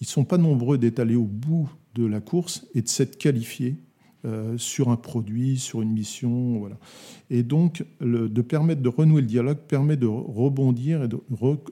ils 0.00 0.04
ne 0.04 0.08
sont 0.08 0.24
pas 0.24 0.38
nombreux 0.38 0.78
d'être 0.78 0.98
allés 0.98 1.16
au 1.16 1.24
bout 1.24 1.70
de 1.94 2.06
la 2.06 2.20
course 2.20 2.66
et 2.74 2.82
de 2.82 2.88
s'être 2.88 3.18
qualifiés 3.18 3.76
euh, 4.24 4.56
sur 4.56 4.90
un 4.90 4.96
produit, 4.96 5.58
sur 5.58 5.82
une 5.82 5.92
mission. 5.92 6.58
Voilà. 6.58 6.78
Et 7.28 7.42
donc, 7.42 7.84
de 8.00 8.42
permettre 8.42 8.80
de 8.80 8.88
renouer 8.88 9.20
le 9.20 9.26
dialogue 9.26 9.58
permet 9.58 9.96
de 9.96 10.06
rebondir 10.06 11.04
et 11.04 11.08
de, 11.08 11.18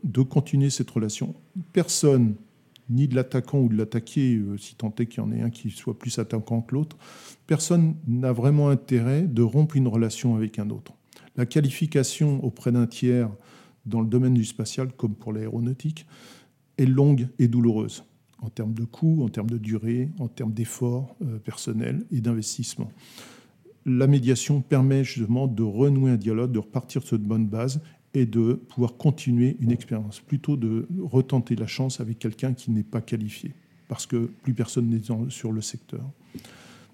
de 0.04 0.22
continuer 0.22 0.70
cette 0.70 0.90
relation. 0.90 1.34
Personne 1.72 2.34
ni 2.90 3.08
de 3.08 3.14
l'attaquant 3.14 3.58
ou 3.60 3.68
de 3.68 3.76
l'attaqué, 3.76 4.36
euh, 4.36 4.56
si 4.56 4.74
tant 4.74 4.94
est 4.98 5.06
qu'il 5.06 5.22
y 5.22 5.26
en 5.26 5.32
ait 5.32 5.40
un 5.40 5.50
qui 5.50 5.70
soit 5.70 5.98
plus 5.98 6.18
attaquant 6.18 6.62
que 6.62 6.74
l'autre, 6.74 6.96
personne 7.46 7.96
n'a 8.06 8.32
vraiment 8.32 8.68
intérêt 8.68 9.22
de 9.22 9.42
rompre 9.42 9.76
une 9.76 9.88
relation 9.88 10.34
avec 10.34 10.58
un 10.58 10.70
autre. 10.70 10.94
La 11.36 11.46
qualification 11.46 12.44
auprès 12.44 12.72
d'un 12.72 12.86
tiers 12.86 13.30
dans 13.86 14.00
le 14.00 14.08
domaine 14.08 14.34
du 14.34 14.44
spatial, 14.44 14.92
comme 14.96 15.14
pour 15.14 15.32
l'aéronautique, 15.32 16.06
est 16.76 16.86
longue 16.86 17.28
et 17.38 17.48
douloureuse 17.48 18.04
en 18.40 18.50
termes 18.50 18.74
de 18.74 18.84
coûts, 18.84 19.24
en 19.24 19.28
termes 19.28 19.50
de 19.50 19.58
durée, 19.58 20.10
en 20.18 20.28
termes 20.28 20.52
d'efforts 20.52 21.16
euh, 21.22 21.38
personnels 21.38 22.04
et 22.12 22.20
d'investissement. 22.20 22.90
La 23.84 24.06
médiation 24.06 24.60
permet 24.60 25.02
justement 25.02 25.46
de 25.46 25.62
renouer 25.62 26.12
un 26.12 26.16
dialogue, 26.16 26.52
de 26.52 26.58
repartir 26.58 27.02
sur 27.02 27.18
de 27.18 27.24
bonnes 27.24 27.48
bases 27.48 27.80
et 28.14 28.26
de 28.26 28.54
pouvoir 28.54 28.96
continuer 28.96 29.56
une 29.60 29.70
expérience, 29.70 30.20
plutôt 30.20 30.56
de 30.56 30.86
retenter 31.02 31.56
la 31.56 31.66
chance 31.66 32.00
avec 32.00 32.18
quelqu'un 32.18 32.54
qui 32.54 32.70
n'est 32.70 32.82
pas 32.82 33.00
qualifié, 33.00 33.52
parce 33.88 34.06
que 34.06 34.30
plus 34.42 34.54
personne 34.54 34.88
n'est 34.88 35.02
sur 35.30 35.52
le 35.52 35.60
secteur. 35.60 36.02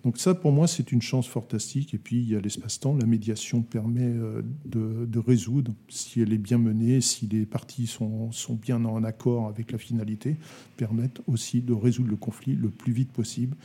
Donc 0.04 0.18
ça, 0.18 0.34
pour 0.34 0.52
moi, 0.52 0.66
c'est 0.66 0.92
une 0.92 1.00
chance 1.00 1.26
fantastique. 1.26 1.94
Et 1.94 1.98
puis, 1.98 2.16
il 2.16 2.28
y 2.28 2.36
a 2.36 2.40
l'espace-temps. 2.40 2.94
La 2.94 3.06
médiation 3.06 3.62
permet 3.62 4.02
euh, 4.04 4.42
de, 4.66 5.18
résoudre, 5.18 5.72
si 5.88 6.20
elle 6.20 6.34
est 6.34 6.38
bien 6.38 6.58
menée, 6.58 7.00
si 7.00 7.26
les 7.26 7.46
parties 7.46 7.86
sont, 7.86 8.30
sont 8.30 8.54
bien 8.54 8.84
en 8.84 9.02
accord 9.02 9.48
avec 9.48 9.72
la 9.72 9.78
finalité, 9.78 10.36
permettent 10.76 11.22
aussi 11.26 11.62
de 11.62 11.72
résoudre 11.72 12.10
le 12.10 12.16
conflit 12.16 12.54
le 12.54 12.68
plus 12.68 12.92
vite 12.92 13.12
possible 13.12 13.56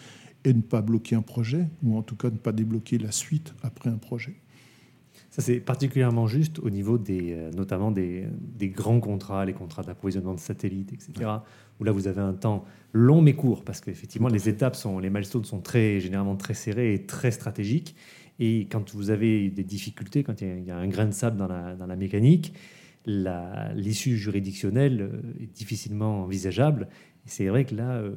et 0.45 0.53
ne 0.53 0.61
pas 0.61 0.81
bloquer 0.81 1.17
un 1.17 1.21
projet, 1.21 1.67
ou 1.83 1.97
en 1.97 2.03
tout 2.03 2.15
cas 2.15 2.29
ne 2.29 2.37
pas 2.37 2.53
débloquer 2.53 2.97
la 2.97 3.11
suite 3.11 3.53
après 3.61 3.89
un 3.89 3.97
projet. 3.97 4.35
Ça, 5.29 5.43
c'est 5.43 5.59
particulièrement 5.59 6.25
juste 6.25 6.57
au 6.59 6.69
niveau 6.69 6.97
des, 6.97 7.33
euh, 7.33 7.51
notamment 7.51 7.91
des, 7.91 8.25
des 8.39 8.69
grands 8.69 8.99
contrats, 8.99 9.45
les 9.45 9.53
contrats 9.53 9.83
d'approvisionnement 9.83 10.33
de 10.33 10.39
satellites, 10.39 10.91
etc., 10.91 11.29
où 11.79 11.83
là, 11.83 11.91
vous 11.91 12.07
avez 12.07 12.21
un 12.21 12.33
temps 12.33 12.65
long 12.93 13.21
mais 13.21 13.33
court, 13.33 13.63
parce 13.63 13.79
qu'effectivement, 13.79 14.27
les 14.27 14.49
étapes, 14.49 14.75
sont, 14.75 14.97
les 14.97 15.11
milestones 15.11 15.45
sont 15.45 15.61
très, 15.61 15.99
généralement 15.99 16.35
très 16.35 16.55
serrés 16.55 16.95
et 16.95 17.05
très 17.05 17.31
stratégiques. 17.31 17.95
Et 18.39 18.67
quand 18.71 18.93
vous 18.95 19.11
avez 19.11 19.49
des 19.49 19.63
difficultés, 19.63 20.23
quand 20.23 20.41
il 20.41 20.63
y 20.63 20.71
a, 20.71 20.77
un 20.77 20.87
grain 20.87 21.05
de 21.05 21.13
sable 21.13 21.37
dans 21.37 21.47
la, 21.47 21.75
dans 21.75 21.85
la 21.85 21.95
mécanique, 21.95 22.53
l'issue 23.05 24.17
juridictionnelle 24.17 25.01
euh, 25.01 25.43
est 25.43 25.53
difficilement 25.53 26.23
envisageable. 26.23 26.87
C'est 27.25 27.47
vrai 27.47 27.65
que 27.65 27.75
là, 27.75 27.97
euh, 27.97 28.13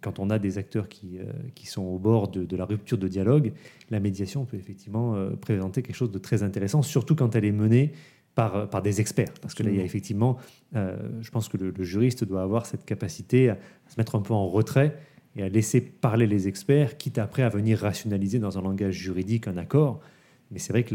quand 0.00 0.18
on 0.18 0.30
a 0.30 0.38
des 0.38 0.58
acteurs 0.58 0.88
qui, 0.88 1.18
euh, 1.18 1.24
qui 1.54 1.66
sont 1.66 1.82
au 1.82 1.98
bord 1.98 2.28
de, 2.28 2.44
de 2.44 2.56
la 2.56 2.64
rupture 2.64 2.98
de 2.98 3.08
dialogue, 3.08 3.52
la 3.90 4.00
médiation 4.00 4.44
peut 4.44 4.56
effectivement 4.56 5.14
présenter 5.40 5.82
quelque 5.82 5.96
chose 5.96 6.10
de 6.10 6.18
très 6.18 6.42
intéressant, 6.42 6.82
surtout 6.82 7.14
quand 7.14 7.36
elle 7.36 7.44
est 7.44 7.52
menée 7.52 7.92
par, 8.36 8.68
par 8.68 8.82
des 8.82 9.00
experts. 9.00 9.32
Parce 9.40 9.54
que 9.54 9.64
là, 9.64 9.70
il 9.70 9.76
y 9.76 9.80
a 9.80 9.84
effectivement, 9.84 10.36
euh, 10.76 10.96
je 11.20 11.30
pense 11.30 11.48
que 11.48 11.56
le, 11.56 11.70
le 11.70 11.84
juriste 11.84 12.22
doit 12.22 12.42
avoir 12.42 12.66
cette 12.66 12.84
capacité 12.84 13.50
à 13.50 13.58
se 13.88 13.94
mettre 13.98 14.14
un 14.14 14.20
peu 14.20 14.34
en 14.34 14.46
retrait 14.46 14.96
et 15.34 15.42
à 15.42 15.48
laisser 15.48 15.80
parler 15.80 16.26
les 16.26 16.46
experts, 16.46 16.96
quitte 16.98 17.18
après 17.18 17.42
à 17.42 17.48
venir 17.48 17.78
rationaliser 17.78 18.38
dans 18.38 18.58
un 18.58 18.62
langage 18.62 18.94
juridique 18.94 19.48
un 19.48 19.56
accord. 19.56 20.00
Mais 20.50 20.58
c'est 20.58 20.72
vrai 20.72 20.84
que 20.84 20.94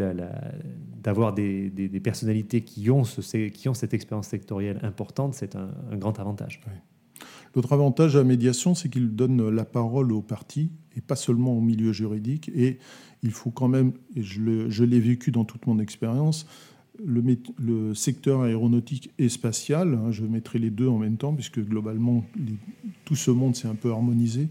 d'avoir 1.02 1.34
des, 1.34 2.02
personnalités 2.04 2.62
qui 2.62 2.90
ont, 2.90 3.04
cette 3.04 3.94
expérience 3.94 4.28
sectorielle 4.28 4.80
importante, 4.84 5.34
c'est 5.34 5.56
un, 5.56 5.70
grand 5.94 6.20
avantage. 6.20 6.62
L'autre 7.54 7.74
avantage 7.74 8.16
à 8.16 8.20
la 8.20 8.24
médiation, 8.24 8.76
c'est 8.76 8.88
qu'il 8.88 9.14
donne 9.14 9.50
la 9.50 9.66
parole 9.66 10.14
aux 10.14 10.22
parties 10.22 10.72
et 10.96 11.02
pas 11.02 11.18
seulement 11.18 11.58
au 11.58 11.62
milieu 11.62 11.92
juridique. 11.92 12.50
Et 12.56 12.80
il 13.24 13.32
faut 13.32 13.52
quand 13.52 13.68
même, 13.68 13.92
et 14.16 14.24
je 14.24 14.84
l'ai 14.84 15.00
vécu 15.00 15.32
dans 15.32 15.44
toute 15.44 15.68
mon 15.68 15.80
expérience, 15.80 16.48
le, 17.04 17.94
secteur 17.94 18.42
aéronautique 18.42 19.12
et 19.18 19.30
spatial, 19.30 19.96
hein, 19.96 20.12
je 20.12 20.24
mettrai 20.24 20.60
les 20.60 20.70
deux 20.70 20.88
en 20.88 20.98
même 20.98 21.18
temps, 21.18 21.34
puisque 21.34 21.60
globalement, 21.60 22.24
tout 23.06 23.16
ce 23.16 23.32
monde 23.32 23.56
s'est 23.56 23.68
un 23.68 23.76
peu 23.76 23.92
harmonisé, 23.92 24.50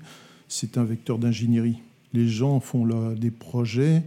c'est 0.48 0.78
un 0.78 0.84
vecteur 0.84 1.18
d'ingénierie. 1.18 1.80
Les 2.12 2.26
gens 2.26 2.60
font 2.60 2.86
des 3.14 3.30
projets 3.30 4.02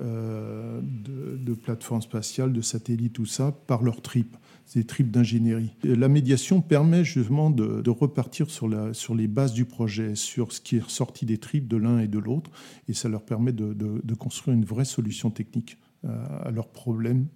euh, 0.00 0.80
de, 0.82 1.54
plateformes 1.54 2.02
spatiales, 2.02 2.52
de 2.52 2.60
satellites, 2.60 3.12
tout 3.12 3.26
ça, 3.26 3.52
par 3.66 3.82
leur 3.82 4.00
trip. 4.00 4.36
C'est 4.64 4.80
des 4.80 4.86
tripes 4.86 5.10
d'ingénierie. 5.10 5.74
La 5.84 6.08
médiation 6.08 6.60
permet 6.60 7.04
justement 7.04 7.50
de, 7.50 7.90
repartir 7.90 8.50
sur, 8.50 8.68
les 9.14 9.28
bases 9.28 9.52
du 9.52 9.64
projet, 9.64 10.14
sur 10.14 10.52
ce 10.52 10.60
qui 10.60 10.76
est 10.76 10.80
ressorti 10.80 11.26
des 11.26 11.38
tripes 11.38 11.68
de 11.68 11.76
l'un 11.76 11.98
et 11.98 12.08
de 12.08 12.18
l'autre, 12.18 12.50
et 12.88 12.94
ça 12.94 13.08
leur 13.08 13.22
permet 13.22 13.52
de, 13.52 14.14
construire 14.14 14.56
une 14.56 14.64
vraie 14.64 14.84
solution 14.84 15.30
technique 15.30 15.78
euh, 16.04 16.26
à 16.44 16.50
leur 16.50 16.68
problème 16.68 17.26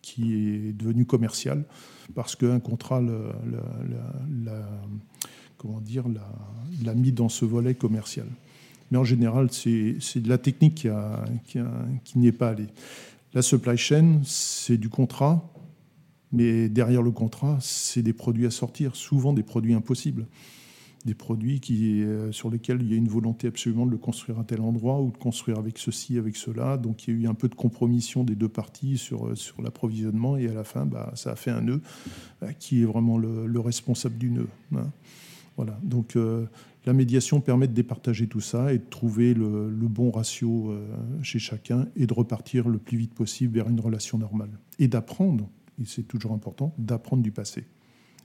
qui 0.00 0.34
est 0.34 0.72
devenu 0.72 1.04
commercial, 1.04 1.64
parce 2.14 2.34
qu'un 2.34 2.60
contrat 2.60 3.02
l'a 6.84 6.94
mis 6.94 7.12
dans 7.12 7.28
ce 7.28 7.44
volet 7.44 7.74
commercial. 7.74 8.26
Mais 8.90 8.98
en 8.98 9.04
général, 9.04 9.48
c'est 9.50 10.20
de 10.20 10.28
la 10.28 10.38
technique 10.38 10.86
qui, 11.44 11.58
qui, 12.04 12.18
n'y 12.18 12.26
est 12.28 12.32
pas 12.32 12.50
allée. 12.50 12.68
La 13.34 13.42
supply 13.42 13.76
chain, 13.76 14.20
c'est 14.24 14.78
du 14.78 14.88
contrat, 14.88 15.52
mais 16.32 16.68
derrière 16.68 17.02
le 17.02 17.10
contrat, 17.10 17.58
c'est 17.60 18.02
des 18.02 18.12
produits 18.12 18.46
à 18.46 18.50
sortir, 18.50 18.96
souvent 18.96 19.32
des 19.32 19.42
produits 19.42 19.74
impossibles. 19.74 20.26
Des 21.04 21.14
produits 21.14 21.60
qui, 21.60 22.02
euh, 22.02 22.32
sur 22.32 22.50
lesquels 22.50 22.82
il 22.82 22.90
y 22.90 22.94
a 22.94 22.96
une 22.96 23.06
volonté 23.06 23.46
absolument 23.46 23.86
de 23.86 23.92
le 23.92 23.96
construire 23.96 24.40
à 24.40 24.44
tel 24.44 24.60
endroit 24.60 25.00
ou 25.00 25.12
de 25.12 25.16
construire 25.16 25.56
avec 25.56 25.78
ceci, 25.78 26.18
avec 26.18 26.34
cela. 26.34 26.76
Donc 26.76 27.06
il 27.06 27.14
y 27.14 27.16
a 27.16 27.20
eu 27.22 27.28
un 27.28 27.34
peu 27.34 27.48
de 27.48 27.54
compromission 27.54 28.24
des 28.24 28.34
deux 28.34 28.48
parties 28.48 28.98
sur, 28.98 29.28
euh, 29.28 29.34
sur 29.36 29.62
l'approvisionnement 29.62 30.36
et 30.36 30.48
à 30.48 30.52
la 30.52 30.64
fin, 30.64 30.84
bah, 30.84 31.12
ça 31.14 31.30
a 31.30 31.36
fait 31.36 31.52
un 31.52 31.60
nœud 31.60 31.80
euh, 32.42 32.50
qui 32.58 32.82
est 32.82 32.86
vraiment 32.86 33.18
le, 33.18 33.46
le 33.46 33.60
responsable 33.60 34.18
du 34.18 34.30
nœud. 34.30 34.48
hein. 34.74 34.90
Voilà. 35.56 35.78
Donc 35.84 36.18
la 36.86 36.92
médiation 36.92 37.40
permet 37.40 37.66
de 37.66 37.72
départager 37.72 38.28
tout 38.28 38.40
ça 38.40 38.72
et 38.72 38.78
de 38.78 38.84
trouver 38.88 39.34
le, 39.34 39.68
bon 39.88 40.12
ratio 40.12 40.70
euh, 40.70 40.86
chez 41.22 41.40
chacun 41.40 41.88
et 41.96 42.06
de 42.06 42.14
repartir 42.14 42.68
le 42.68 42.78
plus 42.78 42.96
vite 42.96 43.12
possible 43.12 43.54
vers 43.54 43.68
une 43.68 43.80
relation 43.80 44.18
normale. 44.18 44.58
Et 44.78 44.86
d'apprendre, 44.86 45.50
et 45.80 45.84
c'est 45.84 46.04
toujours 46.04 46.32
important, 46.32 46.74
d'apprendre 46.78 47.24
du 47.24 47.32
passé. 47.32 47.64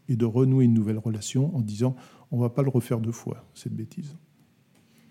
Et 0.10 0.15
de 0.15 0.26
renouer 0.26 0.65
une 0.65 0.74
nouvelle 0.74 1.00
relation 1.00 1.56
en 1.56 1.62
disant 1.62 1.95
on 2.30 2.38
ne 2.38 2.41
va 2.41 2.50
pas 2.50 2.62
le 2.62 2.69
refaire 2.69 3.00
deux 3.00 3.12
fois, 3.12 3.45
cette 3.56 3.76
bêtise. 3.76 4.15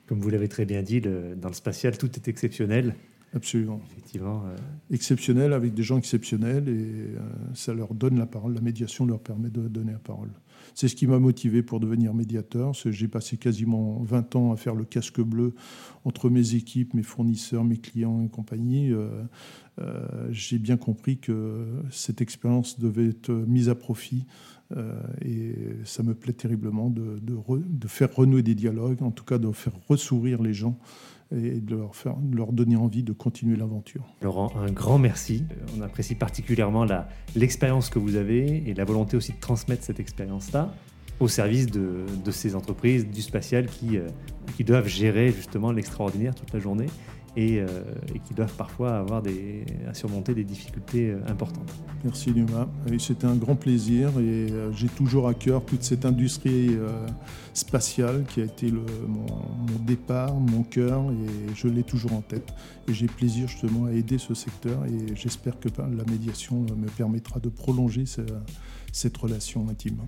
Comme 0.06 0.20
vous 0.20 0.30
l'avez 0.30 0.48
très 0.48 0.64
bien 0.64 0.82
dit, 0.82 1.00
dans 1.00 1.48
le 1.48 1.54
spatial, 1.54 1.96
tout 1.98 2.10
est 2.16 2.28
exceptionnel. 2.28 2.94
Absolument. 3.32 3.80
Effectivement, 3.92 4.42
euh, 4.46 4.56
Exceptionnel 4.90 5.52
avec 5.52 5.72
des 5.72 5.84
gens 5.84 5.98
exceptionnels 5.98 6.68
et 6.68 7.16
euh, 7.16 7.18
ça 7.54 7.72
leur 7.74 7.94
donne 7.94 8.18
la 8.18 8.26
parole. 8.26 8.54
La 8.54 8.60
médiation 8.60 9.06
leur 9.06 9.20
permet 9.20 9.50
de 9.50 9.68
donner 9.68 9.92
la 9.92 9.98
parole. 9.98 10.30
C'est 10.74 10.88
ce 10.88 10.96
qui 10.96 11.06
m'a 11.06 11.18
motivé 11.20 11.62
pour 11.62 11.78
devenir 11.80 12.12
médiateur. 12.12 12.72
J'ai 12.74 13.08
passé 13.08 13.36
quasiment 13.36 14.02
20 14.02 14.34
ans 14.36 14.52
à 14.52 14.56
faire 14.56 14.74
le 14.74 14.84
casque 14.84 15.20
bleu 15.20 15.54
entre 16.04 16.28
mes 16.28 16.54
équipes, 16.54 16.92
mes 16.94 17.02
fournisseurs, 17.04 17.64
mes 17.64 17.76
clients 17.78 18.20
et 18.22 18.28
compagnie. 18.28 18.90
Euh, 18.92 19.08
J'ai 20.30 20.58
bien 20.58 20.76
compris 20.76 21.18
que 21.18 21.66
cette 21.90 22.20
expérience 22.20 22.78
devait 22.78 23.08
être 23.08 23.30
mise 23.32 23.68
à 23.68 23.74
profit 23.74 24.26
et 25.24 25.54
ça 25.84 26.02
me 26.02 26.14
plaît 26.14 26.32
terriblement 26.34 26.90
de, 26.90 27.18
de 27.20 27.34
re- 27.34 27.62
de 27.66 27.88
faire 27.88 28.14
renouer 28.14 28.42
des 28.42 28.54
dialogues, 28.54 29.02
en 29.02 29.10
tout 29.10 29.24
cas 29.24 29.38
de 29.38 29.50
faire 29.52 29.72
ressourire 29.88 30.42
les 30.42 30.52
gens 30.54 30.78
et 31.32 31.60
de 31.60 31.78
leur, 32.32 32.52
donner 32.52 32.76
envie 32.76 33.02
de 33.02 33.12
continuer 33.12 33.56
l'aventure. 33.56 34.04
Laurent, 34.22 34.52
un 34.56 34.70
grand 34.70 34.98
merci. 34.98 35.44
Euh, 35.50 35.78
On 35.78 35.82
apprécie 35.82 36.14
particulièrement 36.14 36.86
l'expérience 37.36 37.88
que 37.88 37.98
vous 37.98 38.16
avez 38.16 38.68
et 38.68 38.74
la 38.74 38.84
volonté 38.84 39.16
aussi 39.16 39.32
de 39.32 39.40
transmettre 39.40 39.84
cette 39.84 40.00
expérience-là 40.00 40.72
au 41.20 41.28
service 41.28 41.66
de, 41.66 42.06
ces 42.30 42.56
entreprises 42.56 43.06
du 43.08 43.20
spatial 43.20 43.66
euh, 43.84 44.08
qui 44.56 44.64
doivent 44.64 44.88
gérer 44.88 45.30
justement 45.30 45.70
l'extraordinaire 45.70 46.34
toute 46.34 46.52
la 46.52 46.58
journée 46.58 46.86
et, 47.36 47.60
euh, 47.60 47.66
et 48.14 48.18
qui 48.18 48.34
doivent 48.34 48.54
parfois 48.56 48.98
avoir 48.98 49.22
des, 49.22 49.64
à 49.88 49.94
surmonter 49.94 50.34
des 50.34 50.44
difficultés 50.44 51.10
euh, 51.10 51.20
importantes. 51.28 51.72
Merci 52.04 52.32
Numa. 52.32 52.68
Et 52.90 52.98
C'était 52.98 53.26
un 53.26 53.36
grand 53.36 53.54
plaisir 53.56 54.08
et 54.18 54.50
euh, 54.50 54.72
j'ai 54.72 54.88
toujours 54.88 55.28
à 55.28 55.34
cœur 55.34 55.64
toute 55.64 55.82
cette 55.84 56.04
industrie 56.04 56.70
euh, 56.70 57.06
spatiale 57.54 58.24
qui 58.28 58.40
a 58.40 58.44
été 58.44 58.70
le- 58.70 58.80
mon, 59.06 59.26
mon 59.26 59.78
départ, 59.86 60.34
mon 60.34 60.62
cœur 60.62 61.02
et 61.12 61.54
je 61.54 61.68
l'ai 61.68 61.82
toujours 61.84 62.12
en 62.14 62.20
tête. 62.22 62.48
Et 62.88 62.94
j'ai 62.94 63.06
plaisir 63.06 63.46
justement 63.48 63.84
à 63.86 63.92
aider 63.92 64.18
ce 64.18 64.34
secteur 64.34 64.84
et 64.86 65.14
j'espère 65.14 65.58
que 65.60 65.68
par 65.68 65.88
la 65.88 66.04
médiation 66.10 66.60
me 66.76 66.88
permettra 66.88 67.38
de 67.40 67.48
prolonger 67.48 68.06
ce- 68.06 68.22
cette 68.92 69.16
relation 69.16 69.68
intime. 69.68 69.98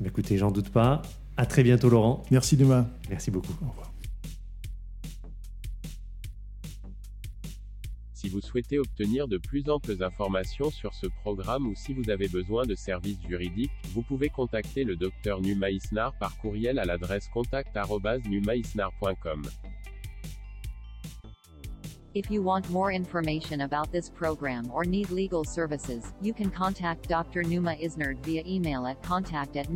Mais 0.00 0.08
écoutez, 0.08 0.36
j'en 0.36 0.50
doute 0.50 0.70
pas. 0.70 1.02
À 1.36 1.46
très 1.46 1.62
bientôt, 1.62 1.90
Laurent. 1.90 2.22
Merci 2.30 2.56
Numa. 2.56 2.88
Merci 3.10 3.30
beaucoup. 3.30 3.52
Au 3.64 3.68
revoir. 3.70 3.92
Si 8.26 8.32
vous 8.32 8.40
souhaitez 8.40 8.80
obtenir 8.80 9.28
de 9.28 9.38
plus 9.38 9.70
amples 9.70 10.02
informations 10.02 10.72
sur 10.72 10.92
ce 10.94 11.06
programme 11.06 11.68
ou 11.68 11.76
si 11.76 11.94
vous 11.94 12.10
avez 12.10 12.26
besoin 12.26 12.64
de 12.64 12.74
services 12.74 13.20
juridiques, 13.28 13.70
vous 13.94 14.02
pouvez 14.02 14.30
contacter 14.30 14.82
le 14.82 14.96
Dr 14.96 15.40
Numa 15.40 15.70
Isnar 15.70 16.12
par 16.18 16.36
courriel 16.38 16.80
à 16.80 16.84
l'adresse 16.84 17.28
contact@numaisnar.com. 17.28 19.42
If 22.16 22.32
you 22.32 22.42
want 22.42 22.68
more 22.68 22.90
information 22.90 23.60
about 23.60 23.92
this 23.92 24.10
program 24.10 24.72
or 24.74 24.84
need 24.84 25.10
legal 25.10 25.44
services, 25.44 26.12
you 26.20 26.34
can 26.34 26.50
contact 26.50 27.08
Dr. 27.08 27.44
Numa 27.44 27.76
via 28.24 28.42
email 28.44 28.86
at 28.86 29.00
contact 29.04 29.54
at. 29.54 29.68